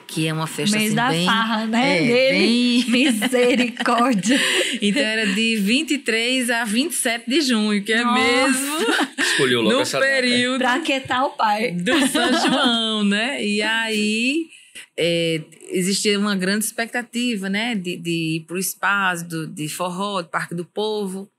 [0.08, 1.98] que é uma festa Mês assim, da bem, farra, né?
[1.98, 2.40] É, Dele.
[2.40, 2.86] Bem...
[3.12, 4.40] Misericórdia.
[4.82, 8.20] então era de 23 a 27 de junho, que é Nossa.
[8.20, 8.78] mesmo
[9.18, 10.76] Escolheu logo no essa período data.
[10.76, 13.44] pra quietar o pai do São João, né?
[13.44, 14.50] E aí
[14.98, 17.76] é, existia uma grande expectativa, né?
[17.76, 21.30] De, de ir para o espaço, do, de forró, do Parque do Povo.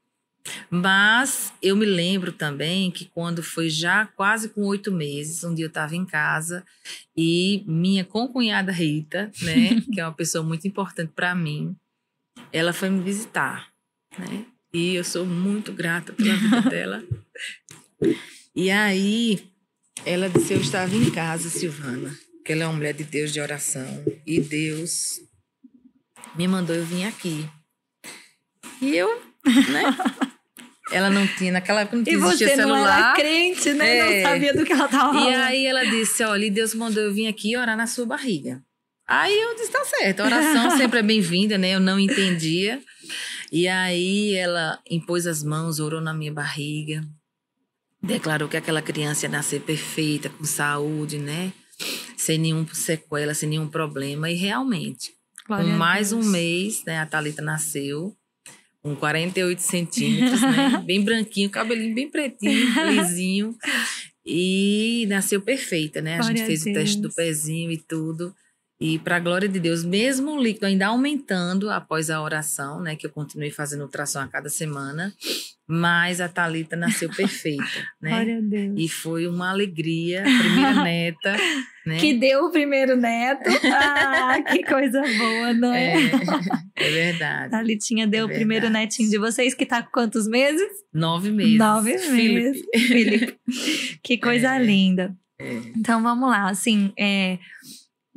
[0.68, 5.66] Mas eu me lembro também que quando foi já quase com oito meses, um dia
[5.66, 6.64] eu estava em casa
[7.16, 11.76] e minha concunhada Rita, né, que é uma pessoa muito importante para mim,
[12.52, 13.68] ela foi me visitar,
[14.18, 14.44] né?
[14.74, 17.04] E eu sou muito grata pela vida dela.
[18.56, 19.52] E aí
[20.04, 23.40] ela disse: Eu estava em casa, Silvana, que ela é uma mulher de Deus de
[23.40, 25.20] oração, e Deus
[26.36, 27.48] me mandou eu vir aqui.
[28.80, 29.08] E eu,
[29.44, 29.84] né?
[30.90, 32.66] Ela não tinha, naquela época não tinha e você celular.
[32.66, 33.96] não era crente, né?
[33.96, 34.22] É.
[34.22, 35.30] Não sabia do que ela estava falando.
[35.30, 38.62] E aí ela disse, olha, Deus mandou eu vir aqui orar na sua barriga.
[39.08, 41.70] Aí eu disse, tá certo, a oração sempre é bem-vinda, né?
[41.70, 42.78] Eu não entendia.
[43.50, 47.02] E aí ela impôs as mãos, orou na minha barriga,
[48.02, 51.52] declarou que aquela criança ia nascer perfeita, com saúde, né?
[52.16, 54.30] Sem nenhum sequela, sem nenhum problema.
[54.30, 55.12] E realmente,
[55.46, 56.98] Glória com mais um mês, né?
[56.98, 58.16] A Thalita nasceu
[58.82, 60.82] com 48 centímetros, né?
[60.86, 63.56] bem branquinho, cabelinho bem pretinho, lisinho.
[64.24, 66.16] E nasceu perfeita, né?
[66.18, 68.34] Glória a gente fez a o teste do pezinho e tudo.
[68.82, 72.96] E para a glória de Deus, mesmo o líquido ainda aumentando após a oração, né,
[72.96, 75.14] que eu continuei fazendo ultrassom a cada semana,
[75.68, 77.62] mas a Talita nasceu perfeita,
[78.00, 78.10] né?
[78.10, 78.74] Glória a Deus.
[78.76, 81.36] E foi uma alegria, a primeira neta,
[81.86, 81.96] né?
[82.00, 83.48] Que deu o primeiro neto.
[83.72, 85.94] Ah, que coisa boa, né?
[86.74, 87.46] É, é verdade.
[87.46, 90.68] A Talitinha deu é o primeiro netinho de vocês, que tá com quantos meses?
[90.92, 91.56] Nove meses.
[91.56, 92.62] Nove meses.
[92.74, 93.38] Felipe.
[94.02, 94.58] Que coisa é.
[94.58, 95.16] linda.
[95.42, 95.54] É.
[95.76, 97.38] Então vamos lá, assim, é,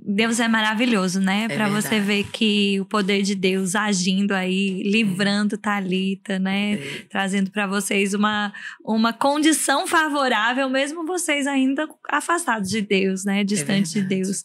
[0.07, 1.45] Deus é maravilhoso, né?
[1.49, 6.73] É Para você ver que o poder de Deus agindo aí, livrando Talita, né?
[6.73, 7.05] É.
[7.09, 13.43] Trazendo para vocês uma, uma condição favorável, mesmo vocês ainda afastados de Deus, né?
[13.43, 14.23] Distantes de É verdade.
[14.23, 14.43] Deus.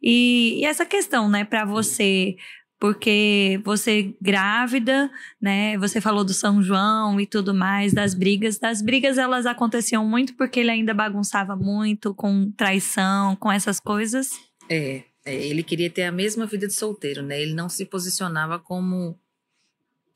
[0.00, 2.36] E, e essa questão, né, para você,
[2.78, 5.10] porque você grávida,
[5.40, 5.76] né?
[5.78, 8.58] Você falou do São João e tudo mais, das brigas.
[8.58, 14.30] Das brigas elas aconteciam muito porque ele ainda bagunçava muito com traição, com essas coisas.
[14.68, 17.40] É, é, ele queria ter a mesma vida de solteiro, né?
[17.40, 19.18] Ele não se posicionava como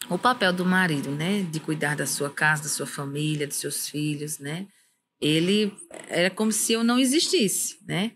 [0.08, 1.42] o papel do marido, né?
[1.50, 4.66] De cuidar da sua casa, da sua família, dos seus filhos, né?
[5.20, 5.72] Ele
[6.08, 8.12] era como se eu não existisse, né?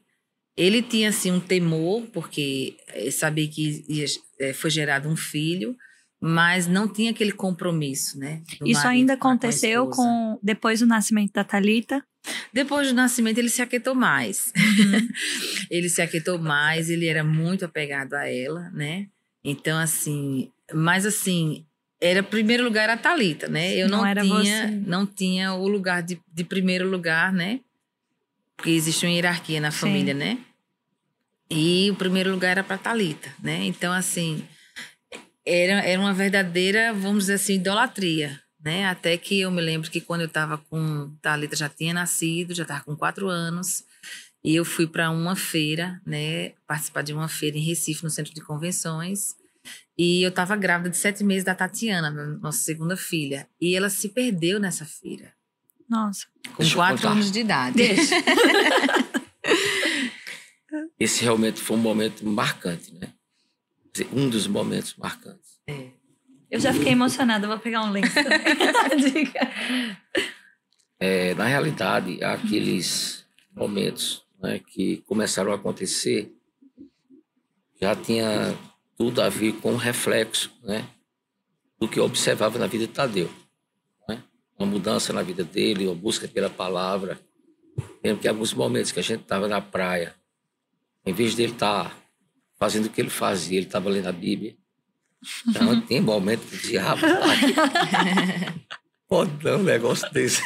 [0.56, 4.04] Ele tinha assim um temor porque eh, sabia que ia,
[4.38, 5.74] eh, foi gerado um filho,
[6.20, 8.42] mas não tinha aquele compromisso, né?
[8.64, 10.02] Isso marido ainda com com aconteceu esposa.
[10.02, 12.04] com depois do nascimento da Talita.
[12.52, 14.52] Depois do nascimento, ele se aquietou mais.
[15.70, 19.06] ele se aquietou mais, ele era muito apegado a ela, né?
[19.44, 21.64] Então, assim, mas assim,
[22.00, 23.74] era primeiro lugar a Thalita, né?
[23.74, 24.70] Eu Não não, era tinha, você.
[24.86, 27.60] não tinha o lugar de, de primeiro lugar, né?
[28.56, 29.78] Porque existe uma hierarquia na Sim.
[29.78, 30.38] família, né?
[31.50, 33.64] E o primeiro lugar era para Thalita, né?
[33.64, 34.46] Então, assim,
[35.44, 38.86] era, era uma verdadeira, vamos dizer assim, idolatria, né?
[38.86, 42.62] Até que eu me lembro que quando eu estava com Thalita já tinha nascido, já
[42.62, 43.84] estava com quatro anos,
[44.42, 46.52] e eu fui para uma feira, né?
[46.66, 49.34] Participar de uma feira em Recife, no centro de convenções.
[49.96, 53.46] E eu estava grávida de sete meses da Tatiana, nossa segunda filha.
[53.60, 55.34] E ela se perdeu nessa feira,
[55.88, 56.26] Nossa.
[56.54, 57.76] com Deixa quatro anos de idade.
[57.76, 58.14] Deixa.
[60.98, 63.12] Esse realmente foi um momento marcante, né?
[64.12, 65.58] Um dos momentos marcantes.
[65.66, 65.99] É.
[66.50, 68.14] Eu já fiquei emocionada, vou pegar um lenço.
[71.02, 73.24] É, na realidade, aqueles
[73.56, 76.30] momentos né, que começaram a acontecer
[77.80, 78.54] já tinha
[78.98, 80.86] tudo a ver com o reflexo né,
[81.78, 83.30] do que eu observava na vida de Tadeu.
[84.06, 84.22] Né?
[84.58, 87.18] Uma mudança na vida dele, uma busca pela palavra.
[88.04, 90.14] Lembro que alguns momentos que a gente estava na praia,
[91.06, 91.96] em vez dele estar
[92.58, 94.54] fazendo o que ele fazia, ele estava lendo a Bíblia.
[95.48, 97.40] Então, tem momento que dizia, rapaz,
[99.08, 100.42] pode dar um negócio desse.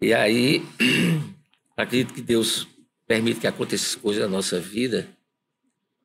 [0.00, 0.64] E aí,
[1.76, 2.68] acredito que Deus
[3.06, 5.08] permite que aconteça coisas na nossa vida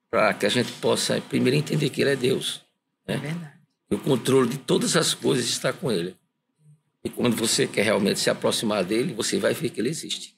[0.09, 2.61] para que a gente possa, primeiro, entender que Ele é Deus.
[3.05, 3.59] É verdade.
[3.91, 6.15] E o controle de todas as coisas está com Ele.
[7.03, 10.35] E quando você quer realmente se aproximar dele, você vai ver que Ele existe.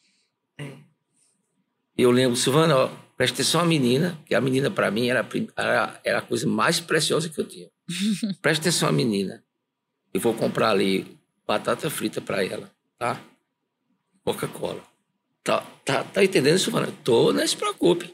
[0.57, 0.71] É.
[1.97, 2.89] E eu lembro, Silvana, ó,
[3.21, 5.23] presta atenção à menina, que a menina para mim era,
[5.55, 7.69] era, era a coisa mais preciosa que eu tinha.
[8.41, 9.43] presta atenção à menina.
[10.11, 13.21] Eu vou comprar ali batata frita para ela, tá?
[14.23, 14.83] Coca-Cola.
[15.43, 16.91] Tá, tá, tá entendendo, Silvana?
[17.03, 18.11] Tô, não se preocupe.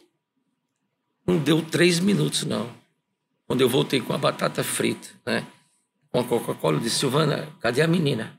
[1.26, 2.70] Não deu três minutos, não.
[3.46, 5.48] Quando eu voltei com a batata frita, né?
[6.12, 8.38] Com a Coca-Cola, eu disse, Silvana, cadê a menina?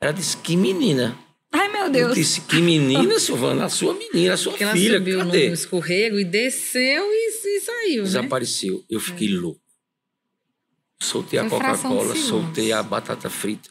[0.00, 1.16] Ela disse, que menina?
[1.90, 2.14] Meu Eu Deus.
[2.16, 3.64] disse, que menina, Silvana?
[3.64, 5.48] A sua menina, a sua Porque ela filha, subiu no, cadê?
[5.48, 8.04] no escorrego e desceu e, e saiu, né?
[8.04, 8.84] Desapareceu.
[8.88, 9.60] Eu fiquei louco.
[11.02, 13.70] Soltei a Coca-Cola, soltei a batata frita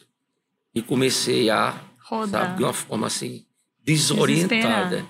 [0.74, 2.42] e comecei a, Rodar.
[2.46, 3.46] sabe, de uma forma assim,
[3.84, 5.06] desorientada.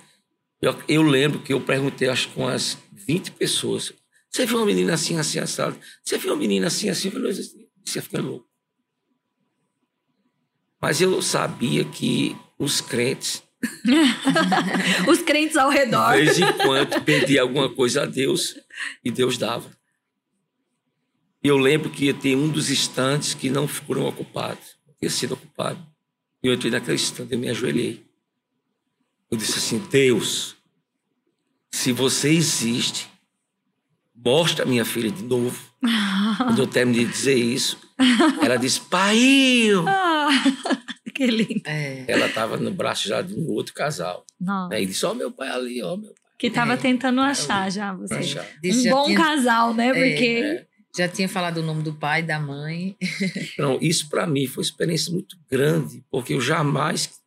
[0.61, 3.93] Eu, eu lembro que eu perguntei, acho que umas 20 pessoas.
[4.31, 5.77] Você viu uma menina assim, assim, assada?
[6.05, 7.09] Você viu uma menina assim, assim?
[7.09, 8.47] Eu falei, você fica louco.
[10.81, 13.43] Mas eu sabia que os crentes,
[15.07, 16.13] Os crentes ao de redor.
[16.13, 18.57] vez em quando, pediam alguma coisa a Deus
[19.05, 19.71] e Deus dava.
[21.43, 25.85] E eu lembro que tem um dos estantes que não foram ocupados, tinha sido ocupado.
[26.43, 28.05] E eu entrei naquele estante, eu me ajoelhei.
[29.31, 30.57] Eu disse assim: Deus,
[31.71, 33.09] se você existe,
[34.15, 35.71] mostra a minha filha de novo.
[36.37, 37.79] Quando eu terminei de dizer isso,
[38.43, 39.19] ela disse: Pai,
[39.87, 40.29] Ah,
[41.15, 41.63] que lindo.
[41.67, 42.05] É.
[42.09, 44.25] ela estava no braço já de um outro casal.
[44.41, 44.75] Nossa.
[44.75, 46.15] Aí disse: Ó, meu pai ali, ó, meu pai.
[46.39, 46.77] Que tava É.
[46.77, 48.15] tentando achar já você.
[48.15, 48.47] Achar.
[48.65, 49.93] Um já bom tinha, casal, né?
[49.93, 50.67] Porque É.
[50.97, 52.97] já tinha falado o nome do pai, da mãe.
[53.53, 57.20] Então, isso para mim foi uma experiência muito grande, porque eu jamais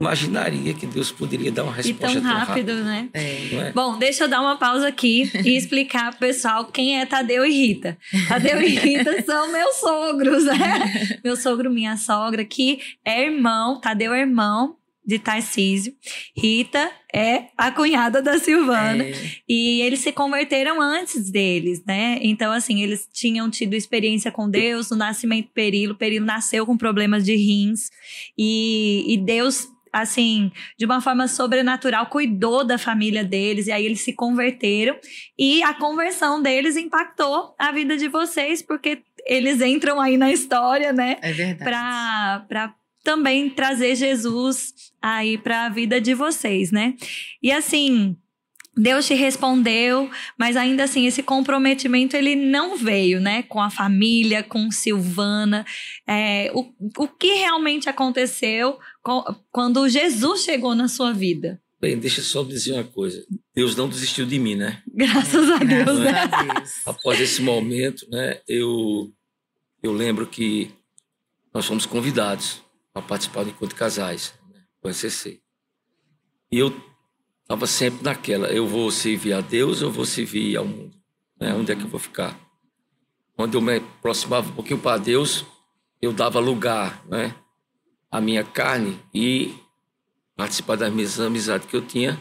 [0.00, 3.08] imaginaria que Deus poderia dar uma e resposta tão rápido, né?
[3.12, 3.48] É.
[3.52, 3.72] não é?
[3.72, 7.50] Bom, deixa eu dar uma pausa aqui e explicar pro pessoal quem é Tadeu e
[7.50, 7.96] Rita.
[8.28, 11.18] Tadeu e Rita são meus sogros, né?
[11.24, 15.94] Meu sogro, minha sogra, que é irmão, Tadeu é irmão de Tarcísio.
[16.36, 19.04] Rita é a cunhada da Silvana.
[19.04, 19.14] É.
[19.48, 22.18] E eles se converteram antes deles, né?
[22.22, 25.94] Então, assim, eles tinham tido experiência com Deus no nascimento do Perilo.
[25.94, 27.90] O Perilo nasceu com problemas de rins.
[28.38, 34.00] E, e Deus assim, de uma forma sobrenatural, cuidou da família deles, e aí eles
[34.00, 34.96] se converteram.
[35.38, 40.92] E a conversão deles impactou a vida de vocês, porque eles entram aí na história,
[40.92, 41.18] né?
[41.20, 41.70] É verdade.
[42.48, 42.74] Para
[43.04, 46.94] também trazer Jesus aí para a vida de vocês, né?
[47.42, 48.16] E assim,
[48.76, 53.42] Deus te respondeu, mas ainda assim esse comprometimento ele não veio, né?
[53.42, 55.66] Com a família, com Silvana.
[56.06, 58.78] É, o, o que realmente aconteceu
[59.50, 61.60] quando Jesus chegou na sua vida?
[61.80, 63.26] Bem, deixa eu só dizer uma coisa.
[63.52, 64.80] Deus não desistiu de mim, né?
[64.86, 66.10] Graças a Deus, Graças né?
[66.10, 66.86] a Deus.
[66.86, 69.12] Após esse momento, né, eu,
[69.82, 70.70] eu lembro que
[71.52, 72.62] nós fomos convidados
[72.92, 75.40] para participar do Encontro de Casais, né, o ECC.
[76.52, 76.72] E eu
[77.42, 80.96] estava sempre naquela, eu vou servir a Deus ou vou servir ao mundo?
[81.40, 81.52] Né?
[81.52, 82.38] Onde é que eu vou ficar?
[83.34, 85.44] Quando eu me aproximava um pouquinho para Deus,
[86.00, 87.34] eu dava lugar né,
[88.12, 89.54] à minha carne e
[90.36, 92.18] participar das minhas amizades que eu tinha,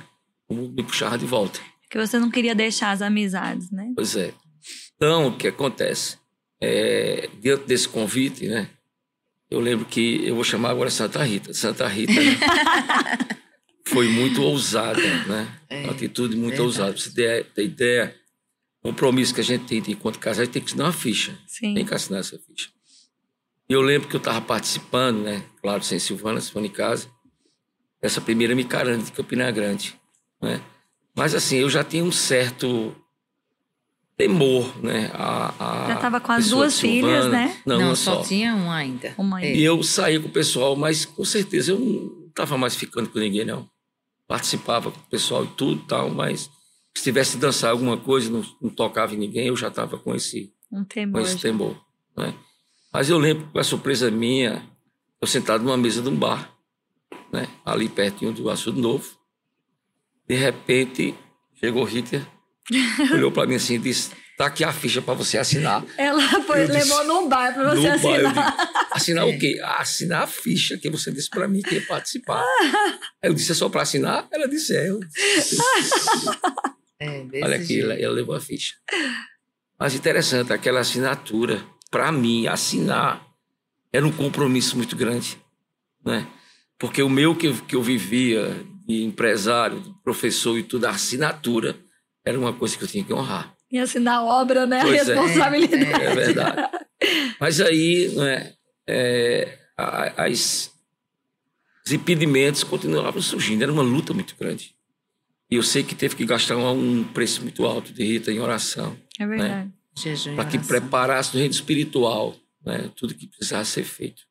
[0.48, 1.60] o mundo me puxava de volta.
[1.90, 3.92] Que você não queria deixar as amizades, né?
[3.94, 4.34] Pois é.
[4.96, 6.18] Então, o que acontece?
[6.62, 8.70] É, diante desse convite, né?
[9.50, 11.54] Eu lembro que eu vou chamar agora Santa Rita.
[11.54, 12.38] Santa Rita né,
[13.86, 15.60] foi muito ousada, né?
[15.70, 16.62] É, Uma atitude muito verdade.
[16.62, 16.94] ousada.
[16.94, 18.16] Pra você ter, ter ideia,
[18.82, 21.38] o compromisso que a gente tem de enquanto casais tem que assinar uma ficha.
[21.48, 21.74] Sim.
[21.74, 22.70] Tem que assinar essa ficha.
[23.72, 25.46] E eu lembro que eu estava participando, né?
[25.62, 27.08] Claro, sem Silvana, Silvana em casa.
[28.02, 29.96] Essa primeira micaranda de Campina Grande,
[30.42, 30.60] né?
[31.16, 32.94] Mas assim, eu já tinha um certo
[34.18, 35.10] temor, né?
[35.14, 37.62] A, a Já tava com as duas filhas, né?
[37.66, 38.28] Não, Não, uma só só.
[38.28, 39.16] tinha um ainda.
[39.18, 39.56] Uma É.
[39.56, 43.20] E eu saía com o pessoal, mas com certeza eu não estava mais ficando com
[43.20, 43.70] ninguém, não.
[44.28, 46.50] Participava com o pessoal e tudo tal, mas
[46.94, 50.52] se tivesse dançar alguma coisa, não, não tocava em ninguém, eu já estava com esse,
[50.70, 51.22] Um com temor.
[51.22, 51.82] esse temor.
[52.18, 52.36] Né?
[52.92, 54.64] Mas eu lembro, com a surpresa minha,
[55.22, 56.52] eu sentado numa mesa de um bar,
[57.32, 57.48] né?
[57.66, 59.18] ali pertinho do Açude Novo.
[60.28, 61.16] De repente,
[61.60, 62.26] chegou Rita,
[63.14, 65.84] olhou para mim assim e disse: tá aqui a ficha para você assinar.
[65.98, 68.34] Ela foi, disse, levou num bar pra você No bar, assinar.
[68.34, 69.60] digo, assinar o quê?
[69.64, 72.44] Ah, assinar a ficha que você disse para mim que ia participar.
[73.22, 74.28] Aí eu disse: é só para assinar?
[74.32, 74.90] Ela disse: é.
[74.90, 75.58] Eu disse,
[77.00, 78.76] É, desse Olha aqui, ela, ela levou a ficha.
[79.80, 83.22] Mas interessante, aquela assinatura, para mim, assinar
[83.94, 85.38] era um compromisso muito grande.
[86.04, 86.26] Né?
[86.80, 90.92] Porque o meu que, eu- que eu vivia de empresário, de professor e tudo, a
[90.92, 91.78] assinatura
[92.26, 93.54] era uma coisa que eu tinha que honrar.
[93.72, 94.80] E assinar a obra, né?
[94.82, 95.14] A Pois é.
[95.16, 96.04] responsabilidade.
[96.04, 96.58] É verdade.
[97.40, 98.54] Mas aí, né,
[98.88, 100.72] é, a- as,
[101.86, 103.62] os impedimentos continuavam surgindo.
[103.64, 104.74] Era uma luta muito grande.
[105.50, 108.98] E eu sei que teve que gastar um, preço muito alto de Rita em oração,
[109.20, 109.52] É verdade.
[109.54, 109.81] Jejum e
[110.36, 114.24] para que preparasse no reino espiritual né, tudo que precisava ser feito.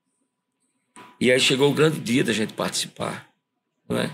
[1.21, 3.29] E aí chegou o grande dia da gente participar.
[3.89, 4.11] Né?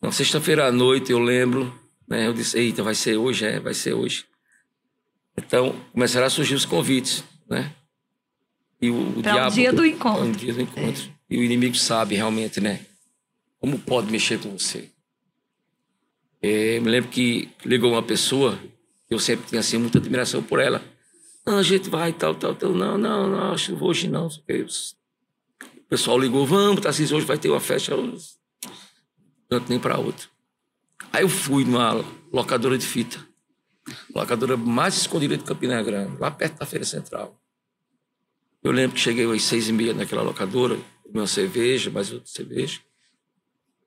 [0.00, 1.76] Na sexta-feira à noite, eu lembro,
[2.08, 4.24] né, eu disse: Eita, vai ser hoje, é, vai ser hoje.
[5.36, 7.74] Então, começaram a surgir os convites, né?
[8.80, 9.54] E o, o diabo.
[9.54, 10.22] dia do encontro.
[10.22, 11.10] É um dia do encontro.
[11.28, 12.80] E o inimigo sabe realmente, né?
[13.58, 14.90] Como pode mexer com você.
[16.42, 18.58] É, me lembro que ligou uma pessoa,
[19.10, 20.80] eu sempre tinha assim, muita admiração por ela.
[21.44, 22.72] Não, a gente vai, tal, tal, tal.
[22.72, 24.28] Não, não, não, acho hoje não.
[24.28, 27.92] O pessoal ligou, vamos, Tarcísio, hoje vai ter uma festa.
[27.92, 28.16] Eu...
[29.48, 30.30] Tanto nem para outro.
[31.12, 33.18] Aí eu fui numa locadora de fita.
[34.14, 37.36] Locadora mais escondida de Campina Grande, lá perto da Feira Central.
[38.62, 42.80] Eu lembro que cheguei às seis e meia naquela locadora, uma cerveja, mais outra cerveja.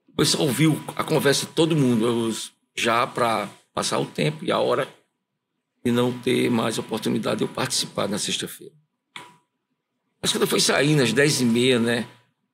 [0.10, 2.36] Depois só ouviu a conversa de todo mundo,
[2.76, 4.88] já para passar o tempo e a hora
[5.86, 8.74] e não ter mais oportunidade de eu participar na sexta-feira.
[10.22, 12.08] Mas quando eu fui saindo às dez e meia, né?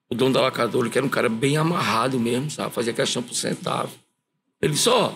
[0.10, 2.74] O dono da locadora, que era um cara bem amarrado mesmo, sabe?
[2.74, 3.92] Fazia questão por centavo.
[4.60, 5.14] Ele disse, ó,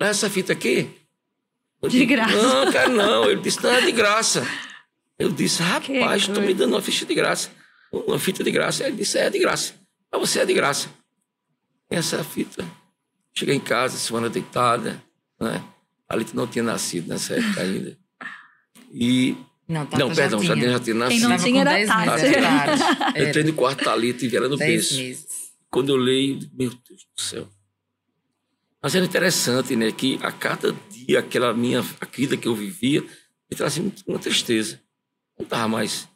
[0.00, 0.90] leva essa fita aqui.
[1.80, 2.34] Eu De digo, graça.
[2.34, 3.30] Não, quero não.
[3.30, 4.44] Ele disse, não, é de graça.
[5.16, 7.48] Eu disse, rapaz, estou me dando uma ficha de graça.
[7.92, 8.84] Uma fita de graça.
[8.84, 9.74] Ele disse, é de graça.
[10.10, 10.88] Mas você é de graça.
[11.88, 12.66] Essa fita.
[13.32, 15.00] Cheguei em casa, semana deitada,
[15.38, 15.62] né?
[16.14, 17.98] A Lita não tinha nascido nessa época ainda.
[18.92, 19.36] E.
[19.66, 20.70] Não, Tata não, já perdão, já tinha.
[20.70, 21.22] já tinha Quem nascido.
[21.22, 23.18] não Tava tinha era 10 Tati.
[23.18, 23.20] é.
[23.22, 24.94] Eu entrei no quarto da Lita e vi ela no 10 berço.
[24.96, 25.26] meses.
[25.70, 27.48] Quando eu leio, meu Deus do céu.
[28.82, 29.90] Mas era interessante, né?
[29.90, 34.18] Que a cada dia, aquela minha a vida que eu vivia, me trazia muito- uma
[34.18, 34.80] tristeza.
[35.38, 36.06] Não estava mais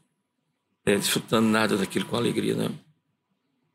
[0.87, 2.79] é, desfrutando nada daquilo com alegria, não.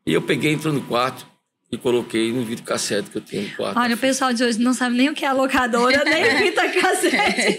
[0.06, 1.26] E eu peguei, entrou no quarto,
[1.74, 3.78] e coloquei no vídeo cassete que eu tinha no quarto.
[3.78, 7.58] Olha, o pessoal de hoje não sabe nem o que é locadora, nem fita cassete.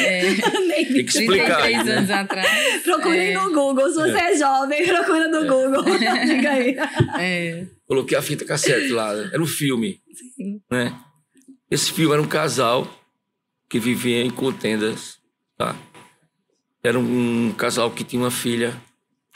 [0.00, 0.28] É,
[0.66, 1.62] nem Tem que explicar.
[1.62, 1.92] 33 né?
[1.92, 2.82] anos atrás.
[2.82, 3.88] Procurem no Google.
[3.88, 5.84] Se você é jovem, procura no Google.
[6.26, 6.76] Diga aí.
[7.18, 7.66] É.
[7.86, 9.12] Coloquei a fita cassete lá.
[9.12, 10.00] Era um filme.
[10.70, 10.92] Né?
[11.70, 12.88] Esse filme era um casal
[13.68, 15.18] que vivia em contendas.
[15.56, 15.76] Tá?
[16.82, 18.74] Era um casal que tinha uma filha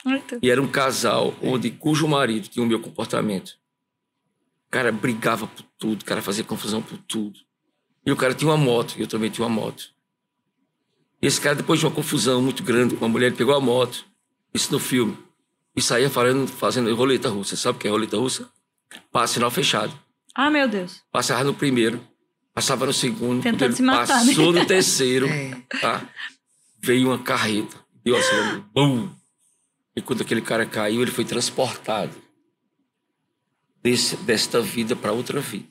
[0.05, 0.39] Muito.
[0.43, 3.60] E era um casal onde cujo marido tinha o meu comportamento.
[4.71, 7.37] O cara brigava por tudo, o cara fazia confusão por tudo.
[8.07, 9.83] E o cara tinha uma moto, e eu também tinha uma moto.
[11.21, 13.61] E esse cara, depois de uma confusão muito grande com a mulher, ele pegou a
[13.61, 14.07] moto,
[14.55, 15.19] isso no filme,
[15.75, 17.57] e saía falando, fazendo roleta russa.
[17.57, 18.49] Sabe o que é roleta russa?
[19.11, 19.93] Passa sinal fechado.
[20.37, 21.03] Ah, meu Deus.
[21.11, 22.01] Passava no primeiro,
[22.55, 24.33] passava no segundo, Tentando se matar, né?
[24.33, 25.51] passou no terceiro, É.
[25.81, 26.09] tá?
[26.81, 29.11] veio uma carreta, deu assim, bum!
[29.97, 32.13] E quando aquele cara caiu, ele foi transportado
[33.83, 35.69] desse, desta vida para outra vida.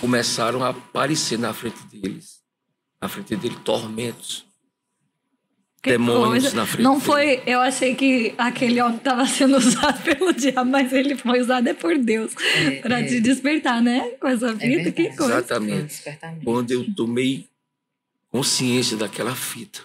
[0.00, 2.42] Começaram a aparecer na frente deles,
[3.00, 4.44] na frente dele, tormentos.
[5.82, 6.56] Que Demônios coisa.
[6.56, 7.04] na frente Não dele.
[7.04, 7.42] foi.
[7.46, 11.74] Eu achei que aquele homem estava sendo usado pelo diabo, mas ele foi usado é
[11.74, 12.32] por Deus.
[12.56, 13.04] É, para é.
[13.04, 14.10] te despertar, né?
[14.20, 15.16] Com essa fita, que verdade.
[15.16, 15.16] coisa.
[15.16, 16.02] Foi um Exatamente.
[16.44, 17.48] Quando eu tomei
[18.30, 19.80] consciência daquela fita,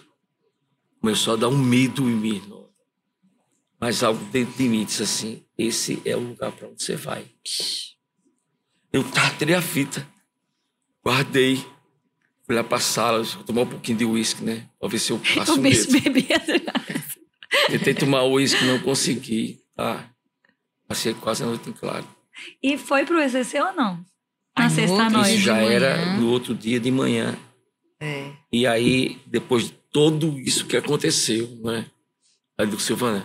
[1.00, 2.68] começou a dar um medo em mim, irmão.
[3.78, 7.26] Mas algo dentro de mim disse assim: esse é o lugar para onde você vai.
[8.92, 10.06] Eu tartrei a fita,
[11.04, 11.56] guardei,
[12.46, 14.68] fui lá pra sala, tomar um pouquinho de uísque, né?
[14.78, 16.10] Pra ver se eu passo O o bicho medo.
[16.12, 16.40] bebia.
[17.68, 20.10] Tentei tomar uísque, não consegui, tá?
[20.88, 22.06] Passei quase a noite em claro.
[22.62, 24.04] E foi pro ECC ou não?
[24.54, 27.36] Ai, Na no sexta outro Isso já era no outro dia de manhã.
[28.00, 28.32] É.
[28.52, 31.86] E aí, depois de tudo isso que aconteceu, né?
[32.58, 33.24] Aí eu digo, Silvana,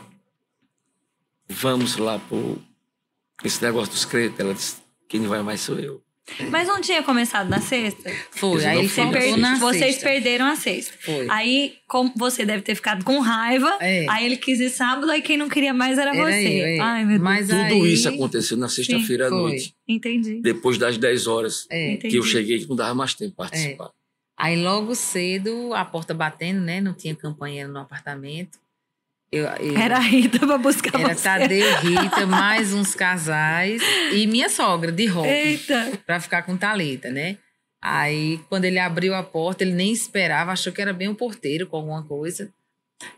[1.49, 2.61] vamos lá pro
[3.43, 4.39] esse negócio dos crentes.
[4.39, 4.77] Ela disse,
[5.07, 6.01] quem vai mais sou eu.
[6.51, 8.11] Mas não tinha começado na sexta?
[8.31, 10.09] Foi, aí Você per- na Vocês sexta.
[10.09, 10.93] perderam a sexta.
[10.99, 11.25] Foi.
[11.29, 13.77] Aí com- você deve ter ficado com raiva.
[13.79, 14.05] É.
[14.09, 16.47] Aí ele quis ir sábado, aí quem não queria mais era, Era você.
[16.61, 16.79] eu, é.
[16.79, 17.21] Ai, meu Deus.
[17.21, 19.73] Mas Tudo aí, isso aconteceu na sexta-feira à noite.
[19.87, 20.41] Entendi.
[20.41, 21.93] Depois das 10 horas É.
[21.93, 22.11] Entendi.
[22.11, 23.89] que eu cheguei, que não dava mais tempo para participar.
[24.37, 26.81] Aí logo cedo, a porta batendo, né?
[26.81, 28.59] Não tinha campanheiro no apartamento.
[29.31, 31.23] Eu, eu- Era a Rita pra buscar era você.
[31.23, 33.81] Tadeu, Rita, mais uns casais
[34.13, 35.99] e minha sogra de Eita.
[36.05, 37.37] pra ficar com Talita, né?
[37.81, 41.67] Aí quando ele abriu a porta, ele nem esperava, achou que era bem um porteiro
[41.67, 42.49] com alguma coisa.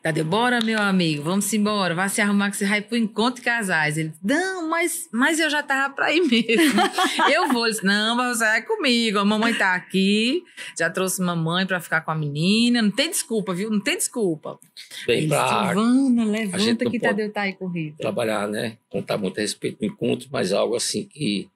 [0.02, 3.46] Tadeu, bora, meu amigo, vamos embora, vai se arrumar que você vai pro encontro de
[3.46, 3.98] casais.
[3.98, 6.82] Ele, não, mas, mas eu já tava pra ir mesmo.
[7.34, 7.66] eu vou.
[7.66, 10.44] Ele disse, não, mas você vai comigo, a mamãe tá aqui,
[10.78, 13.70] já trouxe mamãe pra ficar com a menina, não tem desculpa, viu?
[13.70, 14.60] Não tem desculpa.
[15.08, 17.98] Bem, Ele, pra Silvana, levanta que Tadeu tá aí com Rita.
[18.00, 18.78] trabalhar, né?
[18.90, 21.50] Contar muito a respeito do encontro, mas algo assim que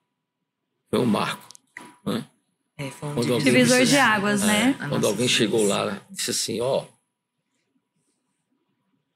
[0.89, 1.47] foi um marco.
[2.05, 2.25] Né?
[2.77, 4.75] É, foi um Divisor de águas, é, né?
[4.79, 6.85] A Quando alguém chegou lá, disse assim, ó,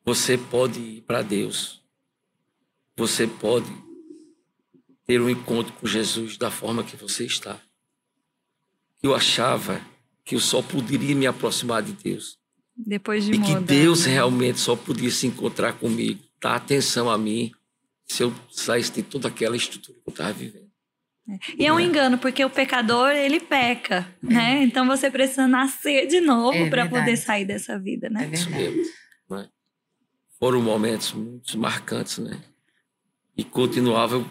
[0.08, 1.82] você pode ir para Deus.
[2.95, 3.68] Você pode
[5.05, 7.60] ter um encontro com Jesus da forma que você está.
[9.03, 9.82] Eu achava
[10.24, 12.38] que eu só poderia me aproximar de Deus.
[12.74, 13.60] Depois de E que mudar.
[13.66, 17.51] Deus realmente só podia se encontrar comigo, dar atenção a mim,
[18.05, 20.68] se eu saísse de toda aquela estrutura que eu estava vivendo.
[21.58, 24.64] E é um engano, porque o pecador, ele peca, né?
[24.64, 26.89] Então você precisa nascer de novo É verdade.
[26.89, 28.30] poder sair dessa vida, É né?
[28.32, 28.78] Isso verdade.
[28.78, 28.93] mesmo.
[30.39, 32.39] Foram momentos muito marcantes, né?
[33.35, 34.29] E continuava, eu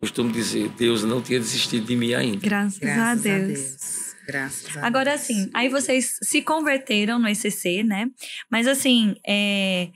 [0.00, 2.38] costumo dizer, Deus não tinha desistido de mim ainda.
[2.40, 4.14] Graças, Graças a Deus.
[4.26, 5.22] Graças a Agora, Deus.
[5.22, 8.10] assim, aí vocês se converteram no ECC, né?
[8.50, 9.90] Mas, assim, é,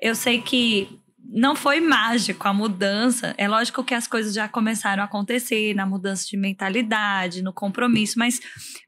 [0.00, 0.88] eu sei que
[1.26, 3.34] não foi mágico a mudança.
[3.38, 8.18] É lógico que as coisas já começaram a acontecer na mudança de mentalidade, no compromisso,
[8.18, 8.40] mas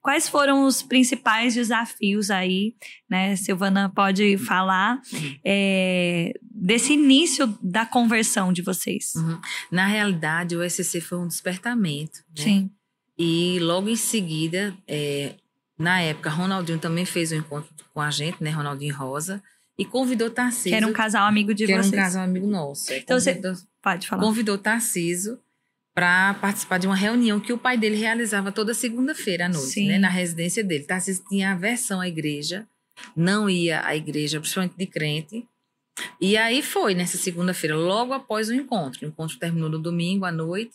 [0.03, 2.75] quais foram os principais desafios aí,
[3.09, 3.35] né?
[3.37, 5.01] Silvana pode falar
[5.45, 9.15] é, desse início da conversão de vocês.
[9.17, 9.41] Uhum.
[9.71, 12.21] Na realidade, o SCC foi um despertamento.
[12.37, 12.45] né?
[12.45, 12.71] Sim.
[13.19, 15.35] E logo em seguida, é,
[15.79, 18.51] na época, Ronaldinho também fez um encontro com a gente, né?
[18.51, 19.43] Ronaldinho Rosa.
[19.79, 20.71] E convidou Tarcísio.
[20.71, 22.01] Que era um casal amigo de que era um vocês.
[22.03, 22.91] casal amigo nosso.
[22.93, 24.23] É, Então, você- convidou, Pode falar.
[24.23, 25.39] convidou Tarcísio
[25.95, 29.99] para participar de uma reunião que o pai dele realizava toda segunda-feira à noite, né,
[29.99, 30.85] na residência dele.
[30.85, 32.67] Tarcísio tinha aversão à igreja,
[33.15, 35.47] não ia à igreja, principalmente de crente.
[36.21, 39.05] E aí foi nessa segunda-feira, logo após o encontro.
[39.05, 40.73] O encontro terminou no domingo à noite.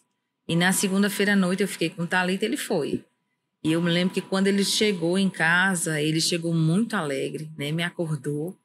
[0.48, 3.04] E na segunda-feira à noite eu fiquei com o Thalita, ele foi.
[3.64, 7.72] E eu me lembro que quando ele chegou em casa, ele chegou muito alegre, né?
[7.72, 8.58] Me acordou.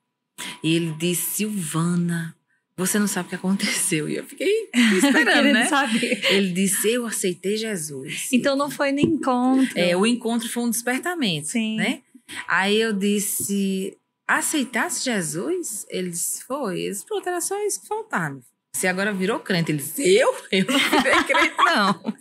[0.62, 2.36] E ele disse, Silvana,
[2.76, 4.08] você não sabe o que aconteceu.
[4.08, 4.68] E eu fiquei
[4.98, 5.66] esperando, né?
[5.66, 6.20] saber.
[6.30, 8.28] Ele disse, eu aceitei Jesus.
[8.32, 9.78] Então não foi no encontro.
[9.78, 11.76] É, o encontro foi um despertamento, Sim.
[11.76, 12.02] né?
[12.46, 15.86] Aí eu disse, aceitasse Jesus?
[15.88, 16.80] Ele disse, foi.
[16.80, 18.40] Ele disse, pronto, era só isso que faltava.
[18.74, 19.72] Você agora virou crente.
[19.72, 20.34] Ele disse, eu?
[20.52, 22.14] Eu não virei crente, não.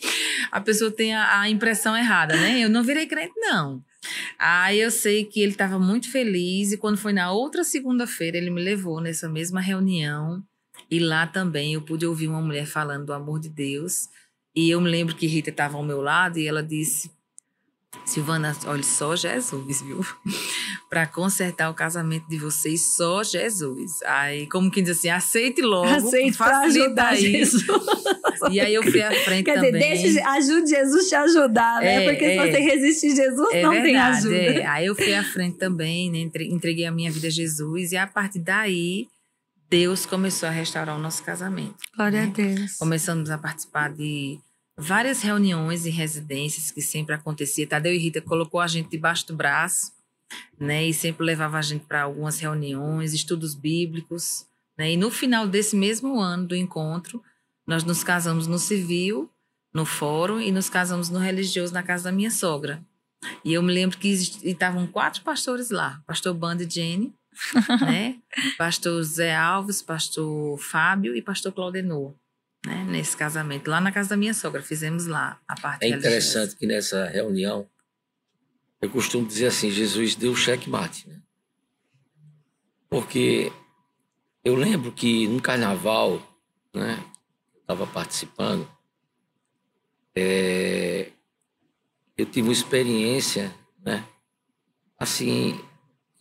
[0.50, 2.62] A pessoa tem a, a impressão errada, né?
[2.62, 3.84] Eu não virei crente, não.
[4.38, 8.50] Aí eu sei que ele estava muito feliz e quando foi na outra segunda-feira, ele
[8.50, 10.44] me levou nessa mesma reunião
[10.90, 14.08] e lá também eu pude ouvir uma mulher falando do amor de Deus.
[14.56, 17.12] E eu me lembro que Rita estava ao meu lado e ela disse:
[18.04, 20.06] Silvana, olha só Jesus, viu?
[20.90, 24.02] Para consertar o casamento de vocês, só Jesus.
[24.04, 27.16] Aí, como quem diz assim, aceite logo, Aceite pra facilita.
[27.16, 27.66] Jesus.
[28.52, 29.72] E aí eu fui à frente Quer também.
[29.74, 32.06] dizer, deixa, ajude Jesus te ajudar, né?
[32.06, 32.52] É, Porque se é.
[32.52, 34.36] você resistir Jesus, É não tem verdade, ajuda.
[34.36, 34.66] é.
[34.66, 36.20] Aí eu fui à frente também, né?
[36.20, 39.08] Entre- entreguei a minha vida a Jesus e a partir daí
[39.70, 41.76] Deus começou a restaurar o nosso casamento.
[41.96, 42.74] Glória a Deus.
[42.78, 44.38] Começamos a participar de
[44.78, 47.68] várias reuniões e residências que sempre acontecia.
[47.68, 49.94] Tadeu e Rita colocou a gente debaixo do braço,
[50.60, 50.86] né?
[50.86, 54.46] E sempre levava a gente para algumas reuniões, estudos bíblicos,
[54.78, 54.92] né?
[54.92, 57.24] E no final desse mesmo ano do encontro,
[57.66, 59.30] nós nos casamos no civil,
[59.74, 62.84] no fórum e nos casamos no religioso na casa da minha sogra.
[63.44, 67.14] E eu me lembro que estavam quatro pastores lá, pastor Band e Jenny,
[67.82, 68.18] né?
[68.58, 72.14] Pastor Zé Alves, pastor Fábio e pastor Claudenor,
[72.66, 72.84] né?
[72.90, 76.66] Nesse casamento, lá na casa da minha sogra, fizemos lá a parte É interessante que
[76.66, 77.70] nessa reunião,
[78.82, 81.22] eu costumo dizer assim, Jesus deu checkmate, né?
[82.90, 83.52] Porque
[84.44, 86.22] eu lembro que no carnaval,
[86.74, 87.04] né,
[87.54, 88.70] eu estava participando,
[90.16, 91.12] é,
[92.18, 93.54] eu tive uma experiência,
[93.84, 94.08] né,
[94.98, 95.60] assim,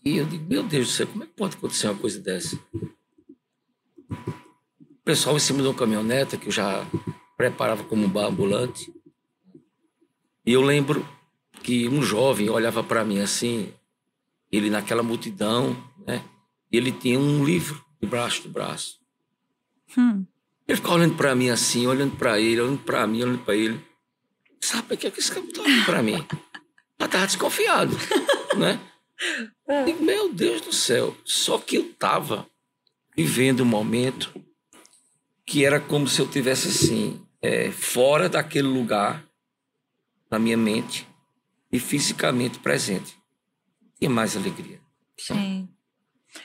[0.04, 2.58] e eu digo, meu Deus do céu, como é que pode acontecer uma coisa dessa?
[5.04, 6.82] O pessoal em cima de uma caminhoneta que eu já
[7.36, 8.90] preparava como bar ambulante,
[10.46, 11.06] e eu lembro
[11.62, 13.70] que um jovem olhava para mim assim,
[14.50, 15.76] ele naquela multidão,
[16.06, 16.24] né?
[16.72, 18.98] E ele tinha um livro debaixo do braço.
[19.94, 20.24] Hum.
[20.66, 23.78] Ele ficava olhando para mim assim, olhando para ele, olhando para mim, olhando para ele.
[24.58, 26.26] Sabe o que é que esse cara tá olhando para mim?
[26.98, 27.94] Eu tava desconfiado,
[28.56, 28.80] né?
[29.68, 31.14] Eu digo, meu Deus do céu.
[31.26, 32.48] Só que eu tava
[33.14, 34.32] vivendo um momento
[35.46, 39.24] que era como se eu tivesse assim, é, fora daquele lugar,
[40.30, 41.06] na minha mente,
[41.70, 43.16] e fisicamente presente.
[43.98, 44.80] Tinha mais alegria.
[45.18, 45.68] Sim.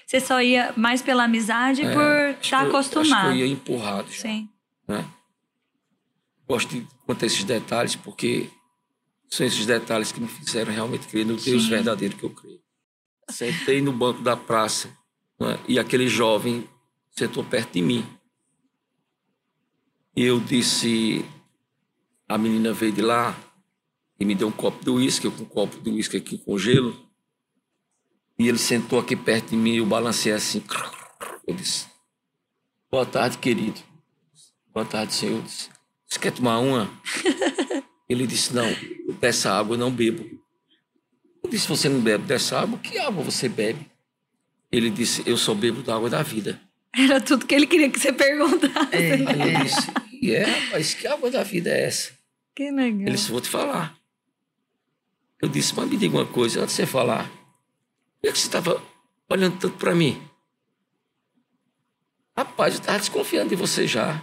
[0.06, 3.28] Você só ia mais pela amizade É, por estar que eu- acostumado.
[3.28, 4.22] Acho que eu ia empurrado já.
[4.22, 4.50] Sim.
[4.88, 5.06] né?
[6.48, 8.50] Gosto de contar esses detalhes porque
[9.30, 11.70] são esses detalhes que me fizeram realmente crer no Deus Sim.
[11.70, 12.60] verdadeiro que eu creio.
[13.30, 14.90] Sentei no banco da praça
[15.40, 15.60] né?
[15.68, 16.68] e aquele jovem
[17.12, 18.04] sentou perto de mim.
[20.20, 21.24] E eu disse,
[22.28, 23.34] a menina veio de lá
[24.20, 26.60] e me deu um copo de uísque, eu com um copo de uísque aqui com
[26.60, 27.10] gelo.
[28.38, 30.62] E ele sentou aqui perto de mim e eu balancei assim.
[31.48, 31.86] Eu disse,
[32.92, 33.80] boa tarde, querido.
[34.74, 35.38] Boa tarde, senhor.
[35.38, 35.70] Eu disse,
[36.06, 36.92] Você quer tomar uma?
[38.10, 38.68] Ele disse, não,
[39.22, 40.30] dessa água eu não bebo.
[41.42, 42.78] Eu disse, você não bebe dessa água?
[42.80, 43.90] Que água você bebe?
[44.70, 46.60] Ele disse, eu só bebo da água da vida.
[46.94, 48.90] Era tudo que ele queria que você perguntasse.
[48.92, 49.64] É, Aí eu é.
[49.64, 52.12] disse, e é, rapaz, que água da vida é essa?
[52.56, 53.02] Que legal.
[53.02, 53.98] Ele disse, vou te falar.
[55.42, 58.38] Eu disse, mas me diga uma coisa, antes de você falar, por que é que
[58.38, 58.84] você estava
[59.30, 60.22] olhando tanto para mim?
[62.36, 64.22] Rapaz, eu estava desconfiando de você já.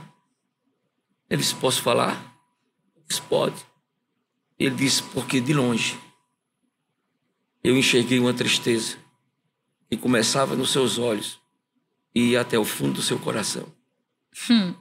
[1.31, 2.39] Ele disse, posso falar?
[2.95, 3.65] Eu disse, pode.
[4.59, 5.99] Ele disse, porque de longe
[7.65, 8.97] eu enxerguei uma tristeza
[9.91, 11.41] que começava nos seus olhos
[12.15, 13.67] e ia até o fundo do seu coração.
[14.51, 14.75] Hum.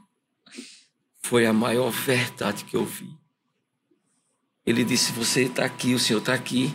[1.27, 3.09] Foi a maior verdade que eu vi.
[4.63, 6.71] Ele disse: Você está aqui, o Senhor está aqui,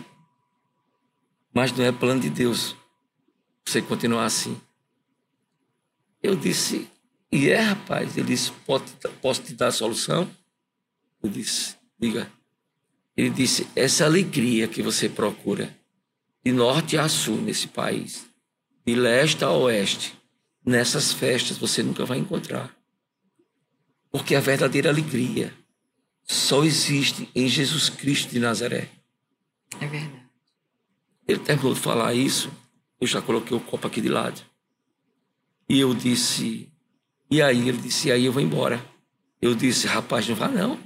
[1.53, 2.75] mas não é plano de Deus
[3.65, 4.59] você continuar assim.
[6.21, 6.85] Eu disse:
[7.31, 8.17] E é, rapaz?
[8.17, 8.51] Ele disse:
[9.21, 10.29] Posso, te dar a solução?
[11.23, 12.29] Eu disse: Diga.
[13.15, 15.73] Ele disse: Essa alegria que você procura,
[16.43, 18.27] de norte a sul nesse país,
[18.85, 20.13] de leste a oeste,
[20.65, 22.80] nessas festas você nunca vai encontrar.
[24.11, 25.53] Porque a verdadeira alegria
[26.23, 28.89] só existe em Jesus Cristo de Nazaré.
[29.79, 30.21] É verdade.
[31.27, 32.51] Ele terminou de falar isso,
[32.99, 34.41] eu já coloquei o copo aqui de lado.
[35.69, 36.69] E eu disse,
[37.29, 37.69] e aí?
[37.69, 38.83] Ele disse, e aí eu vou embora.
[39.41, 40.77] Eu disse, rapaz, não vá não.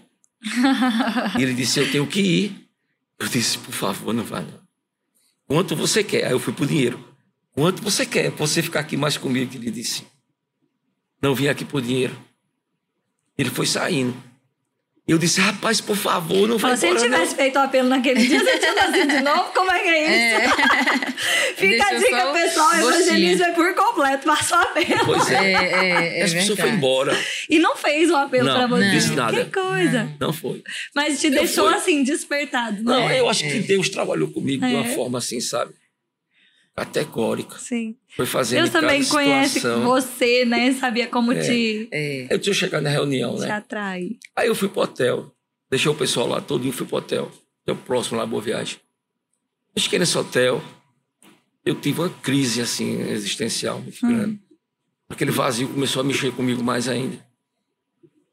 [1.39, 2.69] e ele disse, eu tenho que ir.
[3.17, 4.59] Eu disse, por favor, não vá não.
[5.47, 6.25] Quanto você quer?
[6.25, 7.03] Aí eu fui pro dinheiro.
[7.51, 8.29] Quanto você quer?
[8.31, 9.55] Você ficar aqui mais comigo?
[9.55, 10.05] Ele disse,
[11.21, 12.15] não vim aqui por dinheiro.
[13.37, 14.15] Ele foi saindo.
[15.07, 17.35] Eu disse, rapaz, por favor, não Fala, se ele tivesse não.
[17.35, 19.51] feito o apelo naquele dia, você tinha nascido de novo?
[19.53, 20.55] Como é que é isso?
[21.57, 22.69] Fica a Deixa dica, só pessoal.
[22.71, 22.89] gostinho.
[22.95, 25.05] Evangelismo é por completo, passa o apelo.
[25.05, 25.53] Pois É, é.
[25.53, 26.61] é, é As pessoas verdade.
[26.61, 27.19] foram embora.
[27.47, 28.83] E não fez o apelo Não, pra você.
[28.85, 29.45] não disse nada.
[29.45, 30.09] Que coisa.
[30.19, 30.63] Não foi.
[30.95, 31.75] Mas te Eu deixou fui.
[31.75, 32.81] assim, despertado.
[32.81, 33.19] Não, né?
[33.19, 34.95] eu acho que Deus trabalhou comigo de uma É.
[34.95, 35.71] forma assim, sabe?
[36.75, 37.57] Categórica.
[37.57, 37.95] Sim.
[38.17, 40.73] Foi fazendo Deus também conhece você, né?
[40.73, 41.39] Sabia como É.
[41.39, 42.27] te, É.
[42.29, 43.51] Eu tinha chegado na reunião, te né?
[43.51, 44.17] atrai.
[44.35, 45.31] Aí eu fui pro hotel.
[45.69, 47.31] Deixei o pessoal lá todinho, fui pro hotel.
[47.65, 48.77] É o próximo lá, Boa Viagem.
[49.75, 50.61] Eu cheguei nesse hotel,
[51.65, 54.39] eu tive uma crise, assim, existencial muito grande.
[55.09, 57.17] Aquele vazio começou a mexer comigo mais ainda.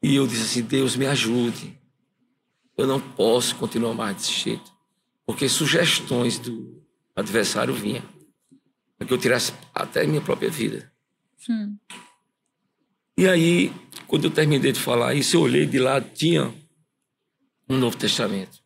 [0.01, 1.77] E eu disse assim, Deus, me ajude.
[2.77, 4.71] Eu não posso continuar mais desse jeito.
[5.25, 6.83] Porque sugestões do
[7.15, 8.03] adversário vinham.
[8.97, 10.91] Para que eu tirasse até minha própria vida.
[11.49, 11.77] Hum.
[13.17, 13.73] E aí,
[14.07, 16.53] quando eu terminei de falar isso, eu olhei de lá, tinha
[17.69, 18.59] um Novo Testamento.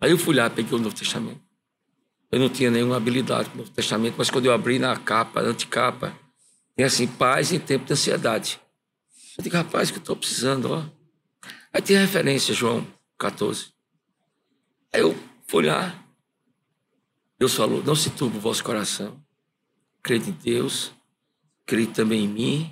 [0.00, 1.42] Aí eu fui lá, peguei o Novo Testamento.
[2.30, 5.40] Eu não tinha nenhuma habilidade com o Novo Testamento, mas quando eu abri na capa,
[5.40, 6.18] na anticapa,
[6.74, 8.60] tem assim, paz em tempo de ansiedade.
[9.38, 10.84] Eu digo, rapaz, que eu estou precisando, ó.
[11.72, 12.86] Aí tem a referência, João
[13.18, 13.72] 14.
[14.92, 15.16] Aí eu
[15.46, 16.03] fui lá,
[17.38, 19.20] Deus falou, não se turbe o vosso coração.
[20.02, 20.92] Crede em Deus,
[21.66, 22.70] crede também em mim.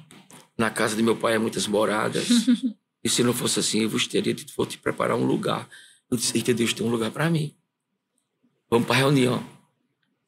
[0.56, 2.28] Na casa de meu pai há muitas moradas.
[3.02, 5.68] e se não fosse assim, eu vos teria dito, vou te preparar um lugar.
[6.10, 7.54] Eu disse, eita, Deus tem um lugar para mim.
[8.70, 9.44] Vamos para a reunião.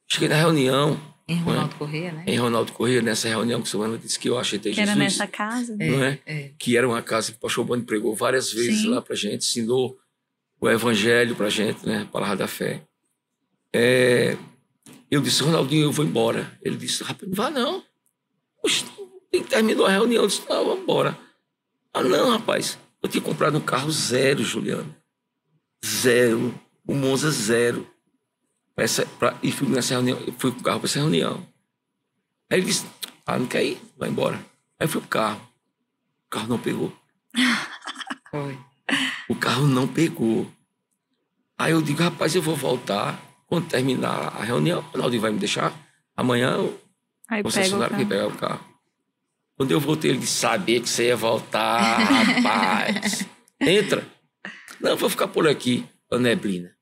[0.09, 2.25] Cheguei na reunião, Em Ronaldo Corrêa, né?
[2.27, 5.05] em Ronaldo Corrêa, nessa reunião que o Silvana disse que eu aceitei Que era Jesus.
[5.19, 5.77] nessa casa.
[5.77, 6.19] não é?
[6.27, 6.51] É.
[6.59, 8.89] Que era uma casa que o pastor Boni pregou várias vezes Sim.
[8.89, 9.99] lá pra gente, ensinou
[10.61, 12.03] o evangelho pra gente, né?
[12.03, 12.83] A palavra da fé.
[13.77, 14.39] É,
[15.11, 16.57] eu disse, Ronaldinho, eu vou embora.
[16.63, 17.83] Ele disse, rapaz, não vá não.
[18.63, 18.87] Poxa,
[19.49, 21.19] terminou a reunião, eu disse, não, vamos embora.
[21.93, 22.79] Ah, não, rapaz.
[23.03, 24.95] Eu tinha comprado um carro zero, Juliano.
[25.85, 26.55] Zero.
[26.87, 27.85] O Monza zero.
[28.77, 31.47] Essa, pra, e fui nessa reunião, eu fui com o carro para essa reunião.
[32.51, 32.87] Aí ele disse,
[33.27, 33.81] ah, não quer ir?
[33.97, 34.37] Vai embora.
[34.79, 35.41] Aí eu fui pro carro.
[36.27, 36.93] O carro não pegou.
[39.27, 40.47] O carro não pegou.
[41.57, 43.19] Aí eu digo, rapaz, eu vou voltar.
[43.55, 45.73] Quando terminar a reunião, o Ronaldinho vai me deixar.
[46.17, 46.57] Amanhã
[47.29, 48.07] Aí o aqui carro.
[48.09, 48.65] pegar o carro.
[49.57, 53.25] Quando eu voltei, ele disse, sabia que você ia voltar, rapaz.
[53.63, 54.05] Entra.
[54.81, 55.87] Não, vou ficar por aqui.
[56.11, 56.73] A neblina.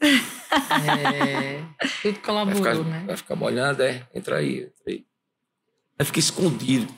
[0.00, 1.62] É.
[2.00, 3.04] Tudo Vai colaborou, ficar, né?
[3.06, 4.06] vai ficar molhado, é?
[4.14, 5.04] Entra aí, entra aí.
[5.98, 6.90] Aí fiquei escondido.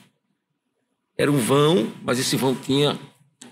[1.17, 2.97] Era um vão, mas esse vão tinha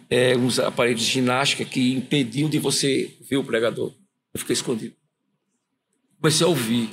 [0.09, 3.93] é, uns aparelhos de ginástica que impediam de você ver o pregador.
[4.33, 4.98] Eu fiquei escondido.
[6.19, 6.89] Comecei a ouvir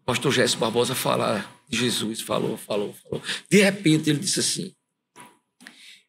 [0.00, 2.20] o pastor Jéssico Barbosa falar de Jesus.
[2.20, 3.22] Falou, falou, falou.
[3.48, 4.74] De repente ele disse assim: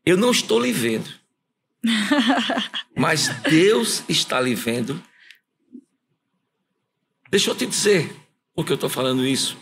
[0.06, 1.10] Eu não estou lhe vendo,
[2.98, 5.02] mas Deus está lhe vendo.
[7.30, 8.14] Deixa eu te dizer
[8.56, 9.58] por que eu estou falando isso.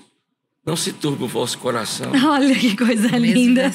[0.66, 2.12] Não se turbe o vosso coração.
[2.30, 3.72] Olha que coisa Mesmo linda.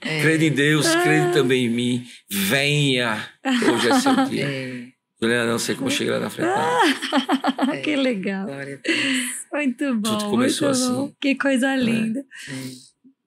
[0.00, 0.22] É.
[0.22, 2.08] Crede em Deus, crede também em mim.
[2.30, 3.28] Venha.
[3.44, 4.46] Hoje é seu dia.
[4.48, 4.97] É.
[5.20, 6.48] Juliana, não sei como lá na frente.
[6.48, 7.82] não.
[7.82, 8.46] que legal.
[8.46, 9.28] Glória a Deus.
[9.52, 10.16] Muito bom.
[10.16, 11.04] Tudo começou muito bom.
[11.04, 11.16] assim.
[11.20, 12.20] Que coisa linda.
[12.20, 12.52] É.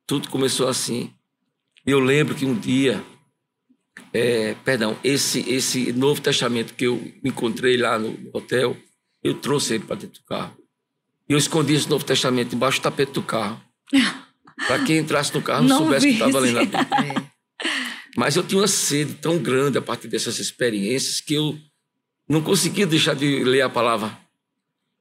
[0.08, 1.14] Tudo começou assim.
[1.86, 3.04] Eu lembro que um dia,
[4.14, 8.78] é, perdão, esse, esse Novo Testamento que eu encontrei lá no hotel,
[9.22, 10.56] eu trouxe ele para dentro do carro.
[11.28, 13.62] E eu escondi esse Novo Testamento debaixo do tapete do carro.
[14.68, 17.16] Para quem entrasse no carro não, Não soubesse que estava lendo a Bíblia.
[17.18, 17.68] É.
[18.16, 21.58] Mas eu tinha uma sede tão grande a partir dessas experiências que eu
[22.32, 24.18] não conseguia deixar de ler a palavra.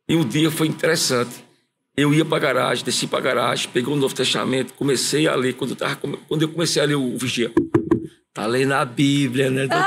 [0.09, 1.45] E um dia foi interessante.
[1.97, 5.37] Eu ia para a garagem, desci para a garagem, peguei o Novo Testamento, comecei a
[5.37, 5.55] ler.
[5.55, 7.53] Quando eu, tava, quando eu comecei a ler o vigia,
[8.35, 9.87] tá lendo a Bíblia, né, doutor?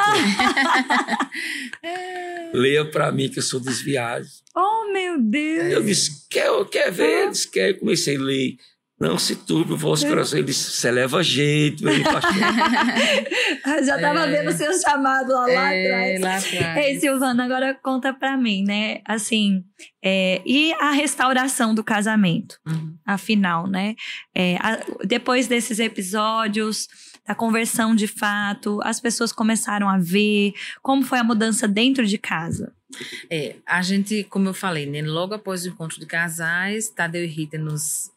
[2.54, 4.26] Leia para mim que eu sou desviado.
[4.56, 5.74] Oh, meu Deus.
[5.74, 7.24] Eu disse, quer, quer ver?
[7.24, 7.72] Ele disse, quer.
[7.72, 8.56] Eu comecei a ler.
[9.00, 10.38] Não se turbe o vosso coração.
[10.38, 12.32] Ele disse, você leva jeito, pastor?
[13.84, 16.22] Já estava vendo o seu chamado lá, lá É, atrás.
[16.22, 16.86] lá atrás.
[16.86, 19.02] Ei, Silvana, agora conta pra mim, né?
[19.06, 19.64] Assim,
[20.04, 22.96] é, e a restauração do casamento, Uhum.
[23.06, 23.96] afinal, né?
[24.34, 26.88] É, a- depois desses episódios,
[27.28, 32.18] da conversão de fato, as pessoas começaram a ver como foi a mudança dentro de
[32.18, 32.74] casa.
[33.30, 37.28] É, a gente, como eu falei, né, logo após o encontro de casais, Tadeu e
[37.28, 38.12] Rita nos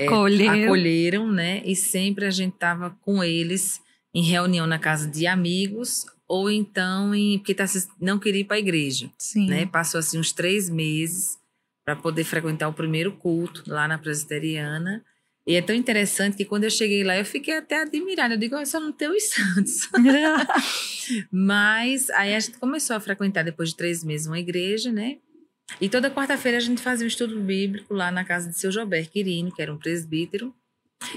[0.00, 0.64] é, Acolheu.
[0.64, 1.62] acolheram, né?
[1.64, 3.80] E sempre a gente tava com eles
[4.14, 7.64] em reunião na casa de amigos ou então em porque tá,
[8.00, 9.48] não queria ir para a igreja, Sim.
[9.48, 9.66] né?
[9.66, 11.38] Passou assim uns três meses
[11.84, 15.04] para poder frequentar o primeiro culto lá na presbiteriana
[15.46, 18.34] E é tão interessante que quando eu cheguei lá, eu fiquei até admirada.
[18.34, 19.88] Eu digo, eu só não tenho os santos.
[21.30, 25.18] Mas aí a gente começou a frequentar depois de três meses uma igreja, né?
[25.80, 29.08] E toda quarta-feira a gente fazia um estudo bíblico lá na casa de seu Jober
[29.10, 30.54] Quirino, que era um presbítero.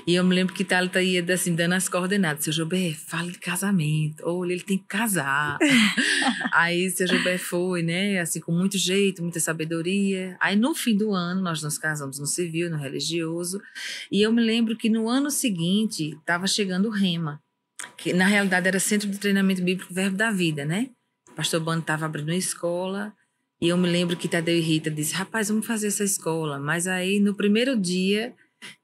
[0.06, 2.44] E eu me lembro que Thalita ia assim, dando as coordenadas.
[2.44, 4.24] Seu Jober, fala de casamento.
[4.26, 5.58] Olha, ele tem que casar.
[6.52, 8.20] Aí seu Jober foi, né?
[8.20, 10.36] Assim, com muito jeito, muita sabedoria.
[10.40, 13.62] Aí no fim do ano, nós nos casamos no civil, no religioso.
[14.12, 17.42] E eu me lembro que no ano seguinte, estava chegando o Rema.
[17.98, 20.90] Que na realidade era Centro de Treinamento Bíblico Verbo da Vida, né?
[21.30, 23.14] O pastor Bando estava abrindo uma escola.
[23.66, 26.60] E eu me lembro que Tadeu e Rita disse: rapaz, vamos fazer essa escola.
[26.60, 28.32] Mas aí, no primeiro dia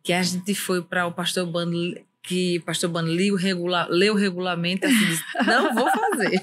[0.03, 4.15] que a gente foi para o pastor Bando, que o pastor Bando leu regula, leu
[4.15, 6.41] o regulamento, assim, disse, não vou fazer.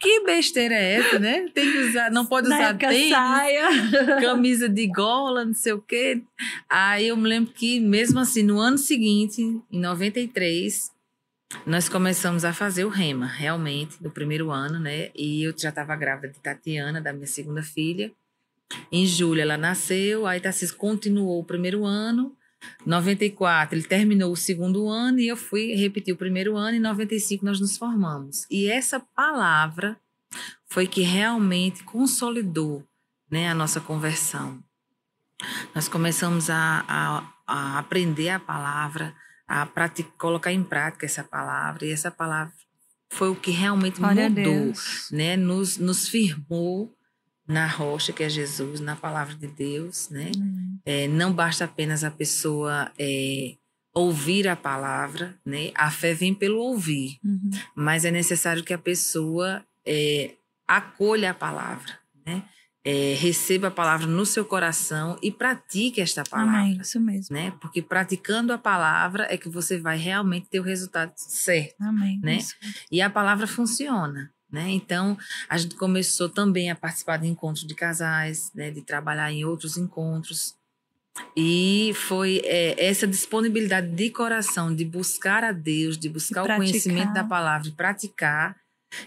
[0.00, 1.46] que besteira é essa, né?
[1.52, 3.68] Tem que usar, não pode usar tênis, saia.
[4.18, 6.22] camisa de gola, não sei o quê.
[6.66, 10.90] Aí eu me lembro que, mesmo assim, no ano seguinte, em 93,
[11.66, 15.10] nós começamos a fazer o rema, realmente, no primeiro ano, né?
[15.14, 18.12] E eu já estava grávida de Tatiana, da minha segunda filha.
[18.90, 22.36] Em julho ela nasceu, aí Tarcísio continuou o primeiro ano.
[22.84, 26.76] 94 ele terminou o segundo ano e eu fui repetir o primeiro ano.
[26.76, 28.46] Em 95 nós nos formamos.
[28.50, 29.96] E essa palavra
[30.66, 32.86] foi que realmente consolidou
[33.30, 34.62] né, a nossa conversão.
[35.74, 39.14] Nós começamos a, a, a aprender a palavra,
[39.46, 42.52] a praticar, colocar em prática essa palavra, e essa palavra
[43.10, 44.72] foi o que realmente Glória mudou,
[45.12, 45.36] né?
[45.36, 46.92] Nos, nos firmou
[47.46, 50.30] na rocha que é Jesus, na palavra de Deus, né?
[50.36, 50.78] Uhum.
[50.84, 53.54] É, não basta apenas a pessoa é,
[53.94, 55.70] ouvir a palavra, né?
[55.74, 57.50] A fé vem pelo ouvir, uhum.
[57.74, 60.32] mas é necessário que a pessoa é,
[60.66, 62.42] acolha a palavra, né?
[62.84, 66.60] É, receba a palavra no seu coração e pratique esta palavra.
[66.60, 67.34] Amém, isso mesmo.
[67.34, 67.52] Né?
[67.60, 71.80] Porque praticando a palavra é que você vai realmente ter o resultado certo.
[71.80, 72.20] Amém.
[72.22, 72.36] Né?
[72.36, 72.54] Isso.
[72.92, 74.30] E a palavra funciona.
[74.52, 74.70] Né?
[74.70, 75.16] Então,
[75.48, 78.70] a gente começou também a participar de encontros de casais, né?
[78.70, 80.54] de trabalhar em outros encontros.
[81.36, 87.12] E foi é, essa disponibilidade de coração, de buscar a Deus, de buscar o conhecimento
[87.12, 88.56] da palavra, praticar,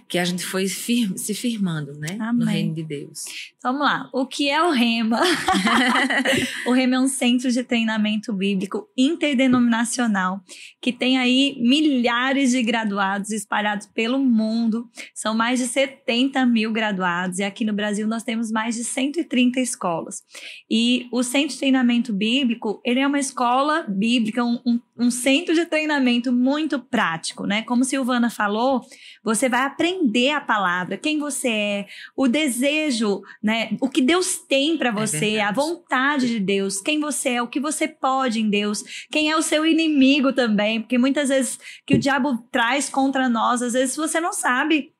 [0.08, 2.18] que a gente foi fir se firmando, né?
[2.20, 2.46] Amém.
[2.46, 3.26] No reino de Deus.
[3.62, 4.10] Vamos lá.
[4.14, 5.22] O que é o REMA?
[6.66, 10.42] o REMA é um centro de treinamento bíblico interdenominacional
[10.82, 14.90] que tem aí milhares de graduados espalhados pelo mundo.
[15.14, 19.60] São mais de 70 mil graduados e aqui no Brasil nós temos mais de 130
[19.60, 20.24] escolas.
[20.70, 25.54] E o centro de treinamento bíblico, ele é uma escola bíblica, um, um, um centro
[25.54, 27.62] de treinamento muito prático, né?
[27.64, 28.82] Como Silvana falou,
[29.24, 33.70] você vai aprender a palavra, quem você é, o desejo, né?
[33.80, 37.42] O que Deus tem para é você, é a vontade de Deus, quem você é,
[37.42, 41.60] o que você pode em Deus, quem é o seu inimigo também, porque muitas vezes
[41.86, 44.92] que o diabo traz contra nós, às vezes você não sabe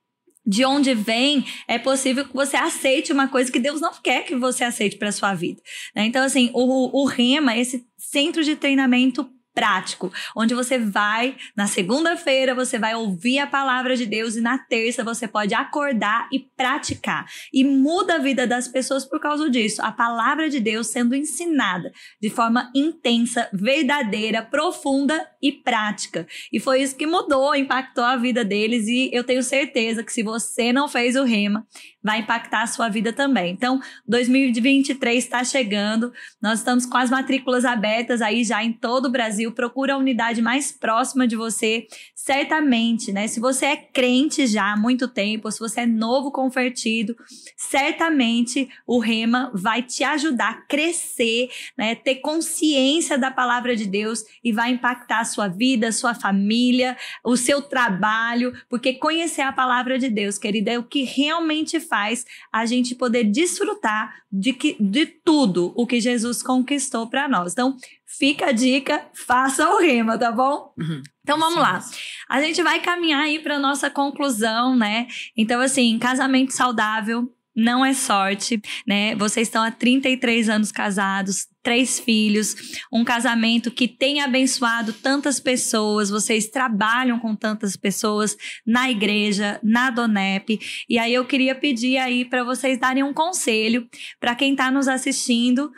[0.48, 4.34] de onde vem, é possível que você aceite uma coisa que Deus não quer que
[4.34, 5.62] você aceite para sua vida.
[5.94, 6.06] Né?
[6.06, 12.54] Então, assim, o, o REMA, esse centro de treinamento prático, onde você vai, na segunda-feira,
[12.54, 17.26] você vai ouvir a palavra de Deus e na terça você pode acordar e praticar.
[17.52, 19.82] E muda a vida das pessoas por causa disso.
[19.82, 21.92] A palavra de Deus sendo ensinada
[22.22, 26.28] de forma intensa, verdadeira, profunda e prática.
[26.54, 30.22] E foi isso que mudou, impactou a vida deles e eu tenho certeza que se
[30.22, 31.66] você não fez o rema,
[32.08, 33.52] vai impactar a sua vida também.
[33.52, 39.12] Então, 2023 está chegando, nós estamos com as matrículas abertas aí já em todo o
[39.12, 39.52] Brasil.
[39.52, 41.86] Procura a unidade mais próxima de você,
[42.16, 43.28] certamente, né?
[43.28, 47.14] Se você é crente já há muito tempo, se você é novo convertido,
[47.58, 51.94] certamente o Rema vai te ajudar a crescer, né?
[51.94, 56.96] Ter consciência da palavra de Deus e vai impactar a sua vida, a sua família,
[57.22, 61.97] o seu trabalho, porque conhecer a palavra de Deus, querida, é o que realmente faz
[61.98, 67.54] faz a gente poder desfrutar de, que, de tudo o que Jesus conquistou para nós.
[67.54, 67.76] Então,
[68.06, 70.74] fica a dica, faça o rema, tá bom?
[70.78, 71.02] Uhum.
[71.24, 71.84] Então vamos lá.
[72.30, 75.08] A gente vai caminhar aí para nossa conclusão, né?
[75.36, 79.16] Então assim, casamento saudável não é sorte, né?
[79.16, 82.56] Vocês estão há 33 anos casados, três filhos,
[82.94, 89.90] um casamento que tem abençoado tantas pessoas, vocês trabalham com tantas pessoas na igreja, na
[89.90, 90.60] Donep.
[90.88, 93.90] E aí eu queria pedir aí para vocês darem um conselho
[94.20, 95.72] para quem está nos assistindo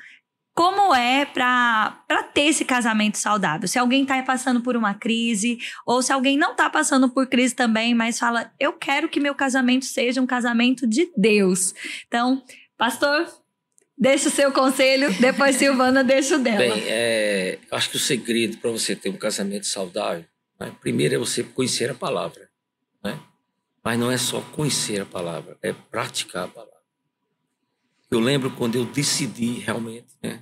[0.59, 2.03] como é para
[2.33, 3.65] ter esse casamento saudável.
[3.65, 7.55] Se alguém está passando por uma crise, ou se alguém não está passando por crise
[7.55, 11.73] também, mas fala, eu quero que meu casamento seja um casamento de Deus.
[12.05, 12.43] Então,
[12.77, 13.25] pastor,
[13.97, 16.57] deixa o seu conselho, depois Silvana deixa o dela.
[16.57, 20.25] Bem, é, acho que o segredo para você ter um casamento saudável,
[20.59, 22.49] né, primeiro é você conhecer a palavra.
[23.01, 23.17] Né?
[23.81, 26.79] Mas não é só conhecer a palavra, é praticar a palavra.
[28.11, 30.41] Eu lembro quando eu decidi realmente né,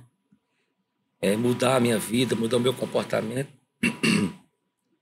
[1.20, 3.50] é, mudar a minha vida, mudar o meu comportamento,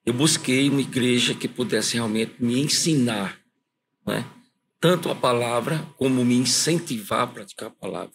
[0.05, 3.41] eu busquei uma igreja que pudesse realmente me ensinar,
[4.07, 4.25] né,
[4.81, 8.15] tanto a palavra como me incentivar a praticar a palavra.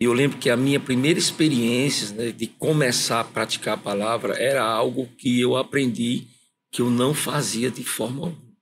[0.00, 4.62] Eu lembro que a minha primeira experiência né, de começar a praticar a palavra era
[4.62, 6.28] algo que eu aprendi
[6.70, 8.54] que eu não fazia de forma alguma,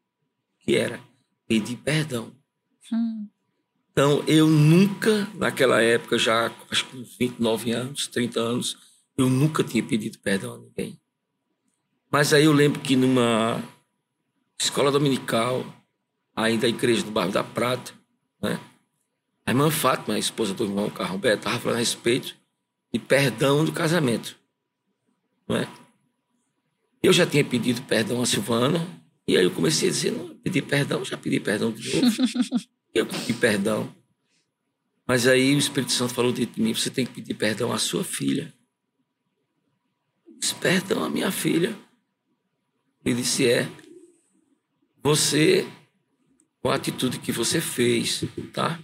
[0.61, 1.01] que era
[1.47, 2.35] pedir perdão.
[2.93, 3.29] Hum.
[3.99, 8.77] Então, eu nunca, naquela época, já acho que uns 29 anos, 30 anos,
[9.17, 11.01] eu nunca tinha pedido perdão a ninguém.
[12.13, 13.65] Mas aí eu lembro que numa
[14.61, 15.65] escola dominical,
[16.35, 17.95] ainda a igreja do bairro da Prata,
[18.43, 18.61] né?
[19.47, 22.37] A irmã Fátima, a esposa do irmão Carlos Beto, estava falando a respeito
[22.93, 24.39] de perdão do casamento.
[25.49, 25.67] Não é?
[27.03, 28.87] Eu já tinha pedido perdão a Silvana,
[29.27, 32.15] e aí eu comecei a dizer, não, pedi perdão, já pedi perdão de novo.
[32.97, 33.95] Eu pedi perdão.
[35.07, 38.03] Mas aí o Espírito Santo falou de mim: você tem que pedir perdão à sua
[38.03, 38.55] filha.
[40.27, 41.77] Eu disse, perdão minha filha.
[43.05, 43.69] Ele disse: é.
[45.03, 45.69] Você,
[46.63, 48.81] com a atitude que você fez, tá?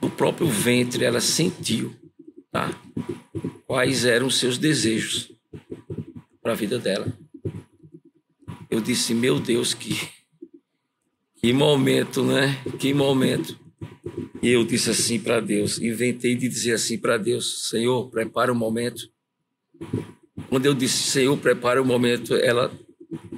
[0.00, 1.94] No próprio ventre ela sentiu,
[2.50, 2.70] tá?
[3.66, 5.32] Quais eram os seus desejos
[6.40, 7.12] para a vida dela.
[8.70, 10.19] Eu disse: meu Deus, que
[11.40, 12.62] que momento, né?
[12.78, 13.58] Que momento.
[14.42, 18.54] E eu disse assim para Deus, inventei de dizer assim para Deus: Senhor, prepara o
[18.54, 19.08] momento.
[20.48, 22.70] Quando eu disse, Senhor, prepara o momento, ela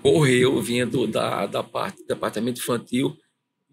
[0.03, 3.17] correu, vinha do, da, da parte do departamento infantil,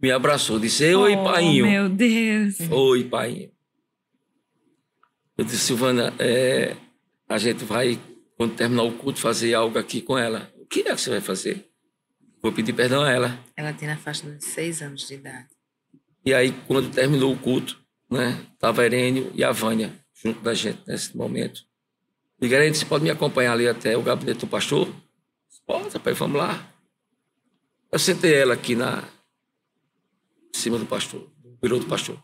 [0.01, 1.65] me abraçou, disse: Oi, oh, painho.
[1.65, 2.57] Meu Deus.
[2.69, 3.51] Oi, painho.
[5.39, 6.75] Eu disse, Silvana, é,
[7.29, 7.97] a gente vai,
[8.35, 10.51] quando terminar o culto, fazer algo aqui com ela.
[10.57, 11.68] O que é que você vai fazer?
[12.41, 13.39] Vou pedir perdão a ela.
[13.55, 15.47] Ela tem na faixa de seis anos de idade.
[16.25, 20.81] E aí, quando terminou o culto, né, tava Irene e a Vânia junto da gente
[20.87, 21.63] nesse momento.
[22.41, 24.89] E Irene, você pode me acompanhar ali até o gabinete do pastor?
[25.65, 26.73] Pode, pai, vamos lá.
[27.91, 29.03] Eu sentei ela aqui na
[30.53, 32.21] em cima do pastor, do birô do pastor.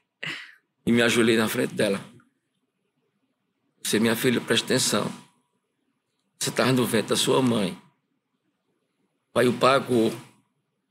[0.84, 2.00] e me ajoelhei na frente dela.
[3.82, 5.10] Você, minha filha, preste atenção.
[6.38, 7.80] Você estava no vento da sua mãe
[9.36, 10.10] pai o pagou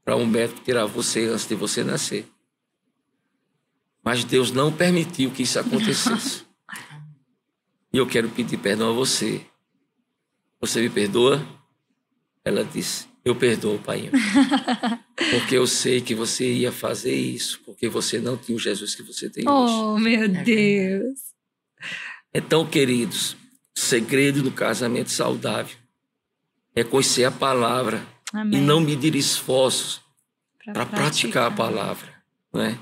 [0.03, 2.27] para um médico tirar você antes de você nascer.
[4.03, 6.45] Mas Deus não permitiu que isso acontecesse.
[7.91, 9.43] e eu quero pedir perdão a você.
[10.61, 11.43] Você me perdoa?
[12.43, 14.11] Ela disse: Eu perdoo, pai.
[15.31, 19.01] Porque eu sei que você ia fazer isso, porque você não tinha o Jesus que
[19.01, 19.73] você tem hoje.
[19.73, 21.19] Oh, meu Deus.
[22.31, 23.35] Então, queridos,
[23.73, 25.75] segredo do casamento saudável
[26.75, 28.05] é conhecer a palavra
[28.35, 28.59] Amém.
[28.59, 30.01] e não medir esforços
[30.65, 32.13] para praticar a palavra.
[32.53, 32.77] Né?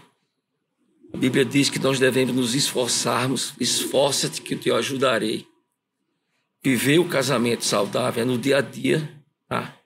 [1.14, 5.46] A Bíblia diz que nós devemos nos esforçarmos, esforça-te que eu te ajudarei.
[6.64, 9.08] Viver o casamento saudável é no dia a dia,
[9.48, 9.78] tá?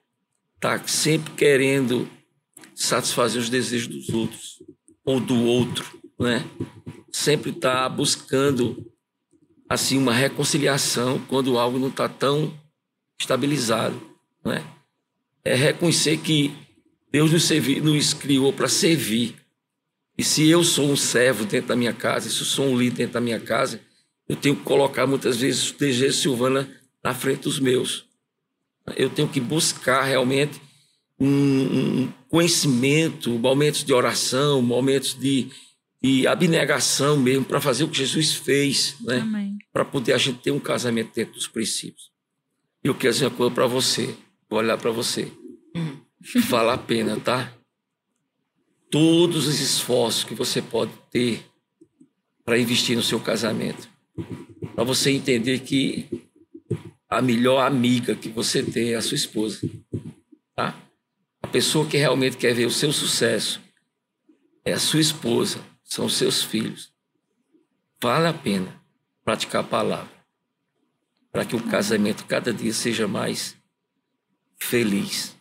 [0.58, 2.08] Tá sempre querendo
[2.74, 4.62] satisfazer os desejos dos outros
[5.04, 6.48] ou do outro, né?
[7.12, 8.90] Sempre tá buscando
[9.68, 12.58] assim uma reconciliação quando algo não está tão
[13.18, 14.00] estabilizado,
[14.42, 14.64] né?
[15.48, 16.52] É reconhecer que
[17.10, 19.34] Deus nos, servi, nos criou para servir.
[20.16, 22.96] E se eu sou um servo dentro da minha casa, se eu sou um líder
[22.96, 23.80] dentro da minha casa,
[24.28, 26.68] eu tenho que colocar muitas vezes o DG Silvana
[27.02, 28.04] na frente dos meus.
[28.94, 30.60] Eu tenho que buscar realmente
[31.18, 35.48] um, um conhecimento, momentos de oração, momentos de,
[36.02, 39.20] de abnegação mesmo, para fazer o que Jesus fez, né?
[39.72, 42.10] Para poder a gente ter um casamento dentro dos princípios.
[42.84, 44.14] E eu quero dizer uma coisa para você.
[44.48, 45.30] Vou olhar para você.
[45.74, 45.98] Hum.
[46.48, 47.52] Vale a pena, tá?
[48.90, 51.44] Todos os esforços que você pode ter
[52.44, 53.88] para investir no seu casamento.
[54.74, 56.08] Para você entender que
[57.08, 59.60] a melhor amiga que você tem é a sua esposa.
[60.54, 60.74] Tá?
[61.42, 63.60] A pessoa que realmente quer ver o seu sucesso
[64.64, 66.92] é a sua esposa, são os seus filhos.
[68.00, 68.80] Vale a pena
[69.24, 70.18] praticar a palavra
[71.30, 73.57] para que o casamento cada dia seja mais
[74.58, 75.38] feliz.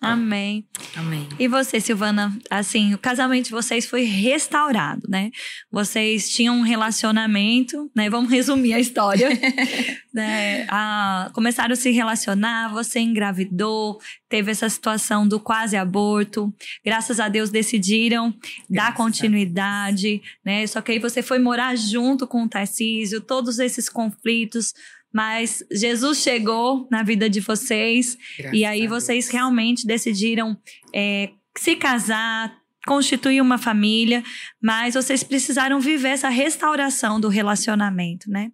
[0.00, 0.66] Amém.
[0.96, 1.28] Amém.
[1.38, 5.30] E você, Silvana, assim, o casamento de vocês foi restaurado, né?
[5.70, 8.08] Vocês tinham um relacionamento, né?
[8.08, 9.28] Vamos resumir a história.
[10.12, 10.66] né?
[10.70, 16.50] Ah, começaram a se relacionar, você engravidou, teve essa situação do quase aborto.
[16.82, 18.34] Graças a Deus decidiram
[18.70, 20.66] dar continuidade, né?
[20.66, 24.72] Só que aí você foi morar junto com o Tarcísio, todos esses conflitos
[25.12, 30.56] mas Jesus chegou na vida de vocês Graças e aí vocês realmente decidiram
[30.94, 34.22] é, se casar, constituir uma família,
[34.62, 38.50] mas vocês precisaram viver essa restauração do relacionamento, né?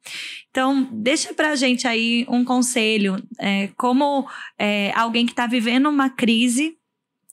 [0.51, 4.29] Então, deixa pra gente aí um conselho, é, como
[4.59, 6.77] é, alguém que está vivendo uma crise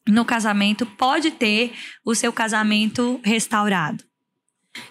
[0.07, 1.71] no casamento pode ter
[2.05, 4.03] o seu casamento restaurado.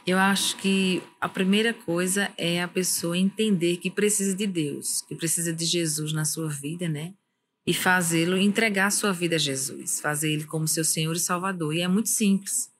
[0.06, 5.14] Eu acho que a primeira coisa é a pessoa entender que precisa de Deus, que
[5.14, 7.14] precisa de Jesus na sua vida, né?
[7.66, 11.74] E fazê-lo, entregar a sua vida a Jesus, fazer ele como seu Senhor e Salvador.
[11.74, 12.70] E é muito simples.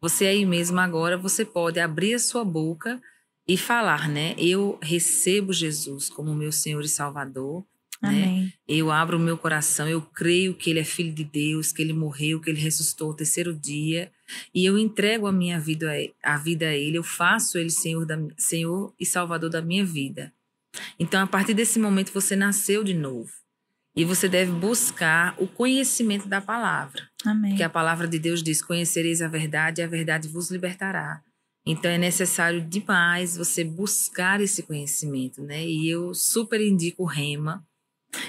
[0.00, 3.00] Você aí mesmo agora, você pode abrir a sua boca
[3.46, 4.34] e falar, né?
[4.38, 7.64] Eu recebo Jesus como meu Senhor e Salvador.
[8.02, 8.50] Né?
[8.66, 11.92] Eu abro o meu coração, eu creio que ele é filho de Deus, que ele
[11.92, 14.10] morreu, que ele ressuscitou o terceiro dia,
[14.54, 15.90] e eu entrego a minha vida
[16.22, 20.32] a vida a ele, eu faço ele Senhor, da, Senhor e Salvador da minha vida.
[20.98, 23.30] Então, a partir desse momento, você nasceu de novo.
[23.96, 27.02] E você deve buscar o conhecimento da palavra.
[27.26, 27.56] Amém.
[27.56, 31.20] Que a palavra de Deus diz: Conhecereis a verdade e a verdade vos libertará.
[31.66, 35.66] Então é necessário demais você buscar esse conhecimento, né?
[35.66, 37.64] E eu super indico o Rema,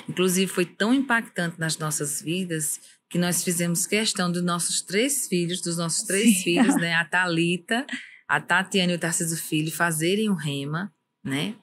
[0.08, 2.80] Inclusive, foi tão impactante nas nossas vidas
[3.12, 6.44] que nós fizemos questão dos nossos três filhos, dos nossos três Sim.
[6.44, 6.94] filhos, né?
[6.96, 7.86] A Talita,
[8.28, 10.92] a Tatiana e o Tarcísio Filho fazerem o rema,
[11.22, 11.54] né?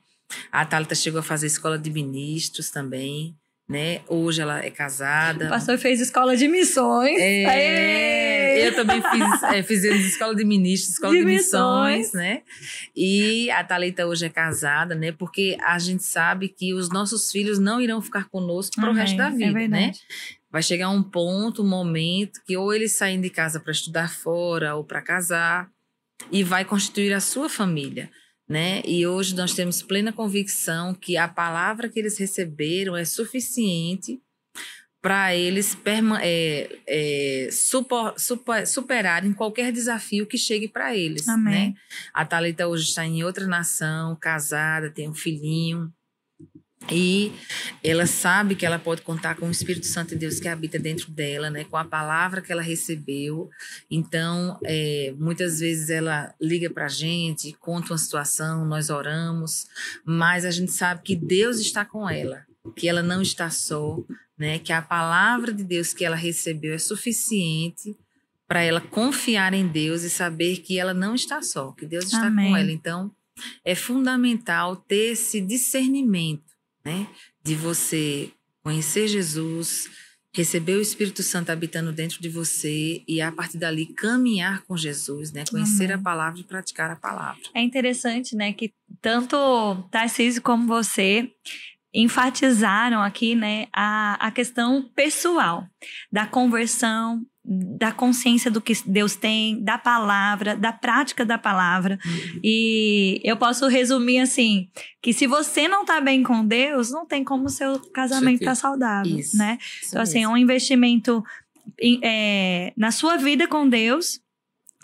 [0.52, 3.34] A Thalita chegou a fazer escola de ministros também
[3.68, 4.00] né?
[4.08, 5.44] Hoje ela é casada.
[5.44, 7.20] O pastor fez escola de missões.
[7.20, 11.98] É, eu também fiz, é, fizemos escola de ministros, escola de, de missões.
[11.98, 12.42] missões, né?
[12.96, 15.12] E a Thalita hoje é casada, né?
[15.12, 19.18] Porque a gente sabe que os nossos filhos não irão ficar conosco para o resto
[19.18, 19.92] da é vida, é né?
[20.50, 24.74] Vai chegar um ponto, um momento que ou eles saem de casa para estudar fora
[24.74, 25.70] ou para casar
[26.32, 28.10] e vai constituir a sua família
[28.48, 28.80] né?
[28.84, 34.20] E hoje nós temos plena convicção que a palavra que eles receberam é suficiente
[35.02, 35.76] para eles
[36.22, 41.28] é, é, super, super, superarem qualquer desafio que chegue para eles.
[41.28, 41.70] Amém.
[41.70, 41.74] Né?
[42.12, 45.92] A Thalita hoje está em outra nação, casada, tem um filhinho.
[46.90, 47.32] E
[47.82, 51.10] ela sabe que ela pode contar com o Espírito Santo de Deus que habita dentro
[51.10, 51.64] dela, né?
[51.64, 53.50] Com a palavra que ela recebeu.
[53.90, 59.66] Então, é, muitas vezes ela liga para a gente, conta uma situação, nós oramos,
[60.04, 63.98] mas a gente sabe que Deus está com ela, que ela não está só,
[64.38, 64.58] né?
[64.58, 67.96] Que a palavra de Deus que ela recebeu é suficiente
[68.46, 72.28] para ela confiar em Deus e saber que ela não está só, que Deus está
[72.28, 72.50] Amém.
[72.50, 72.72] com ela.
[72.72, 73.12] Então,
[73.62, 76.47] é fundamental ter esse discernimento
[76.88, 77.06] né?
[77.44, 78.30] De você
[78.62, 79.90] conhecer Jesus,
[80.34, 85.30] receber o Espírito Santo habitando dentro de você e a partir dali caminhar com Jesus,
[85.30, 85.44] né?
[85.50, 85.96] Conhecer Amém.
[85.96, 87.42] a palavra e praticar a palavra.
[87.54, 88.72] É interessante, né, que
[89.02, 89.36] tanto
[89.90, 91.30] Tarcísio como você
[91.92, 95.66] enfatizaram aqui, né, a, a questão pessoal
[96.10, 101.98] da conversão, da consciência do que Deus tem, da palavra, da prática da palavra.
[102.04, 102.40] Uhum.
[102.44, 104.68] E eu posso resumir assim,
[105.00, 108.50] que se você não tá bem com Deus, não tem como o seu casamento estar
[108.50, 109.38] tá saudável, Isso.
[109.38, 109.56] né?
[109.60, 111.24] Isso então assim, é um investimento
[112.02, 114.20] é, na sua vida com Deus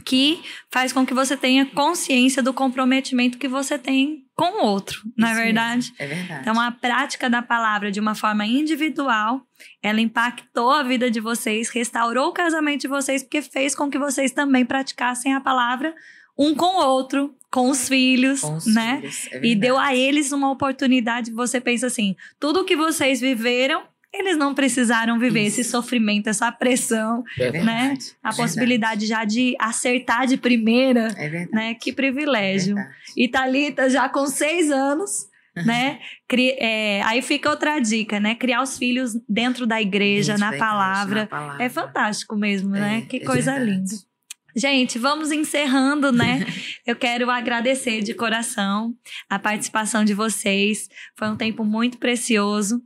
[0.05, 5.01] que faz com que você tenha consciência do comprometimento que você tem com o outro,
[5.17, 5.93] não é verdade?
[5.99, 6.41] É verdade.
[6.41, 9.47] Então, a prática da palavra de uma forma individual,
[9.83, 13.99] ela impactou a vida de vocês, restaurou o casamento de vocês, porque fez com que
[13.99, 15.95] vocês também praticassem a palavra
[16.37, 18.97] um com o outro, com os filhos, com os né?
[19.01, 21.31] Filhos, é e deu a eles uma oportunidade.
[21.31, 23.85] Você pensa assim: tudo que vocês viveram
[24.15, 25.61] eles não precisaram viver Isso.
[25.61, 27.95] esse sofrimento, essa pressão, é né?
[28.23, 31.51] A é possibilidade já de acertar de primeira, é verdade.
[31.53, 31.75] né?
[31.75, 32.79] Que privilégio.
[32.79, 35.99] É e Thalita já com seis anos, né?
[36.29, 38.35] Cri é, aí fica outra dica, né?
[38.35, 41.23] Criar os filhos dentro da igreja, na, palavra.
[41.23, 41.65] na, palavra.
[41.65, 42.99] É fantástico mesmo, né?
[42.99, 43.71] É, que é coisa verdade.
[43.71, 44.15] linda.
[44.57, 46.47] Gente, vamos encerrando, né?
[46.87, 48.95] Eu quero agradecer de coração
[49.29, 50.89] a participação de vocês.
[51.17, 52.81] Foi um tempo muito precioso.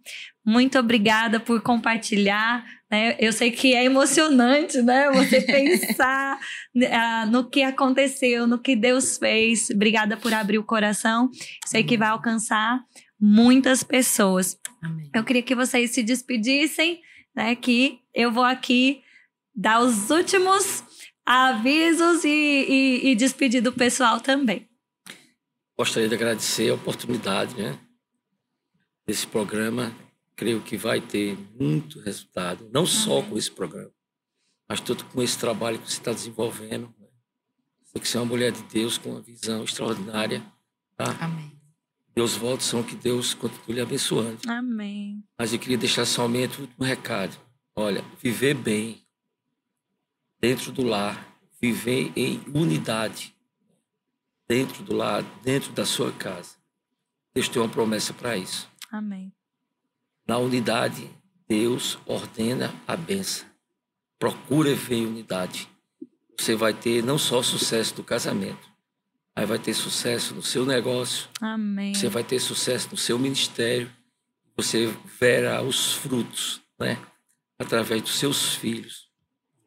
[0.48, 2.64] Muito obrigada por compartilhar.
[2.90, 3.16] Né?
[3.18, 5.10] Eu sei que é emocionante, né?
[5.10, 6.38] Você pensar
[6.74, 9.68] uh, no que aconteceu, no que Deus fez.
[9.70, 11.30] Obrigada por abrir o coração.
[11.66, 12.80] Sei que vai alcançar
[13.20, 14.56] muitas pessoas.
[14.82, 15.10] Amém.
[15.14, 17.00] Eu queria que vocês se despedissem
[17.38, 17.54] né?
[17.54, 19.00] Que eu vou aqui
[19.54, 20.82] dar os últimos
[21.24, 24.68] avisos e, e, e despedir do pessoal também.
[25.76, 27.78] Gostaria de agradecer a oportunidade, né?
[29.06, 29.92] Desse programa.
[30.38, 33.90] Creio que vai ter muito resultado, não só com esse programa,
[34.68, 36.94] mas todo com esse trabalho que você está desenvolvendo.
[36.96, 37.08] Né?
[37.82, 40.40] Você que é uma mulher de Deus com uma visão extraordinária.
[40.96, 41.06] Tá?
[41.18, 41.60] Amém.
[42.14, 44.38] Meus votos são que Deus continue lhe abençoando.
[44.46, 45.24] Amém.
[45.36, 47.36] Mas eu queria deixar somente um recado.
[47.74, 49.04] Olha, viver bem
[50.40, 53.34] dentro do lar, viver em unidade
[54.46, 56.54] dentro do lar, dentro da sua casa.
[57.34, 58.70] Deus tem uma promessa para isso.
[58.88, 59.32] Amém.
[60.28, 61.10] Na unidade,
[61.48, 63.48] Deus ordena a benção.
[64.18, 65.66] Procura ver unidade.
[66.38, 68.68] Você vai ter não só sucesso do casamento,
[69.34, 71.30] mas vai ter sucesso no seu negócio.
[71.40, 71.94] Amém.
[71.94, 73.90] Você vai ter sucesso no seu ministério.
[74.54, 76.98] Você verá os frutos, né?
[77.58, 79.08] Através dos seus filhos.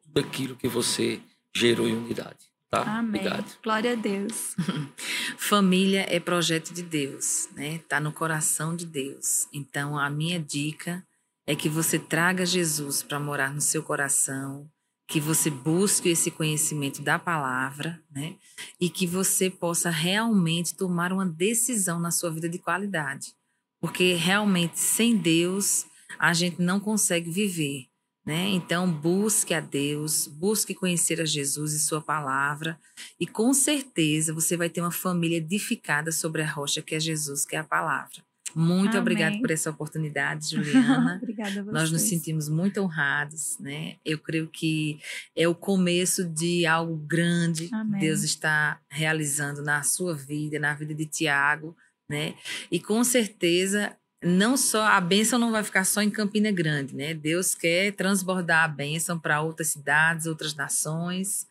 [0.04, 1.20] Tudo aquilo que você
[1.52, 2.51] gerou em unidade.
[2.72, 3.00] Tá?
[3.00, 3.20] Amém.
[3.20, 3.58] Obrigado.
[3.62, 4.56] Glória a Deus.
[5.36, 7.80] Família é projeto de Deus, né?
[7.86, 9.46] Tá no coração de Deus.
[9.52, 11.06] Então a minha dica
[11.46, 14.66] é que você traga Jesus para morar no seu coração,
[15.06, 18.36] que você busque esse conhecimento da palavra, né?
[18.80, 23.34] E que você possa realmente tomar uma decisão na sua vida de qualidade.
[23.82, 25.84] Porque realmente sem Deus
[26.18, 27.91] a gente não consegue viver.
[28.24, 28.50] Né?
[28.50, 32.78] Então, busque a Deus, busque conhecer a Jesus e Sua palavra,
[33.18, 37.44] e com certeza você vai ter uma família edificada sobre a rocha que é Jesus,
[37.44, 38.22] que é a palavra.
[38.54, 41.18] Muito obrigada por essa oportunidade, Juliana.
[41.22, 41.72] Obrigada a vocês.
[41.72, 43.96] Nós nos sentimos muito honrados, né?
[44.04, 45.00] Eu creio que
[45.34, 47.98] é o começo de algo grande Amém.
[47.98, 51.74] que Deus está realizando na sua vida, na vida de Tiago,
[52.08, 52.34] né?
[52.70, 57.12] E com certeza não só a bênção não vai ficar só em Campina Grande, né?
[57.12, 61.46] Deus quer transbordar a bênção para outras cidades, outras nações.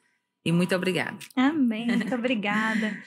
[0.46, 1.18] E muito obrigada.
[1.36, 1.88] Amém.
[1.88, 2.98] Muito obrigada.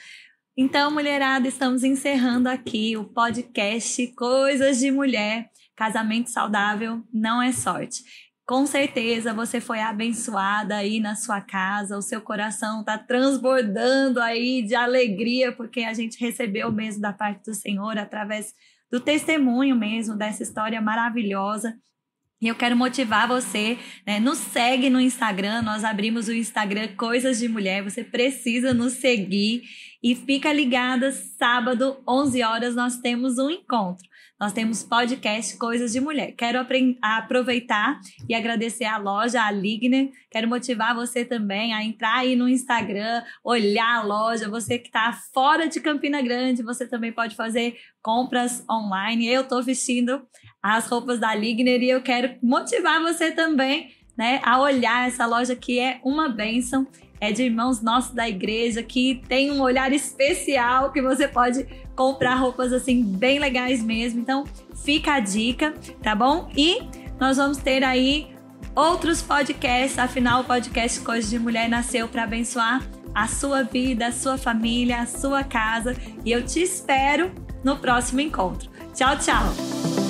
[0.57, 5.49] Então, mulherada, estamos encerrando aqui o podcast Coisas de Mulher.
[5.75, 8.03] Casamento saudável não é sorte.
[8.45, 14.61] Com certeza você foi abençoada aí na sua casa, o seu coração está transbordando aí
[14.61, 18.53] de alegria, porque a gente recebeu mesmo da parte do Senhor através
[18.95, 21.77] do testemunho mesmo dessa história maravilhosa.
[22.41, 23.77] E eu quero motivar você,
[24.07, 24.21] né?
[24.21, 29.63] Nos segue no Instagram, nós abrimos o Instagram Coisas de Mulher, você precisa nos seguir
[30.01, 34.07] e fica ligada, sábado, 11 horas, nós temos um encontro.
[34.37, 36.33] Nós temos podcast Coisas de Mulher.
[36.33, 36.59] Quero
[37.01, 40.09] aproveitar e agradecer a loja, a Ligner.
[40.29, 44.49] Quero motivar você também a entrar aí no Instagram, olhar a loja.
[44.49, 49.25] Você que está fora de Campina Grande, você também pode fazer compras online.
[49.25, 50.21] Eu estou vestindo
[50.61, 55.55] as roupas da Ligner e eu quero motivar você também né, a olhar essa loja
[55.55, 56.85] que é uma bênção
[57.19, 62.35] é de irmãos nossos da igreja que tem um olhar especial que você pode comprar
[62.35, 64.19] roupas assim bem legais mesmo.
[64.19, 64.43] Então,
[64.83, 66.49] fica a dica, tá bom?
[66.55, 66.79] E
[67.19, 68.27] nós vamos ter aí
[68.75, 74.11] outros podcasts, afinal o podcast Coisas de Mulher nasceu para abençoar a sua vida, a
[74.11, 75.95] sua família, a sua casa,
[76.25, 77.31] e eu te espero
[77.63, 78.69] no próximo encontro.
[78.93, 80.04] Tchau, tchau.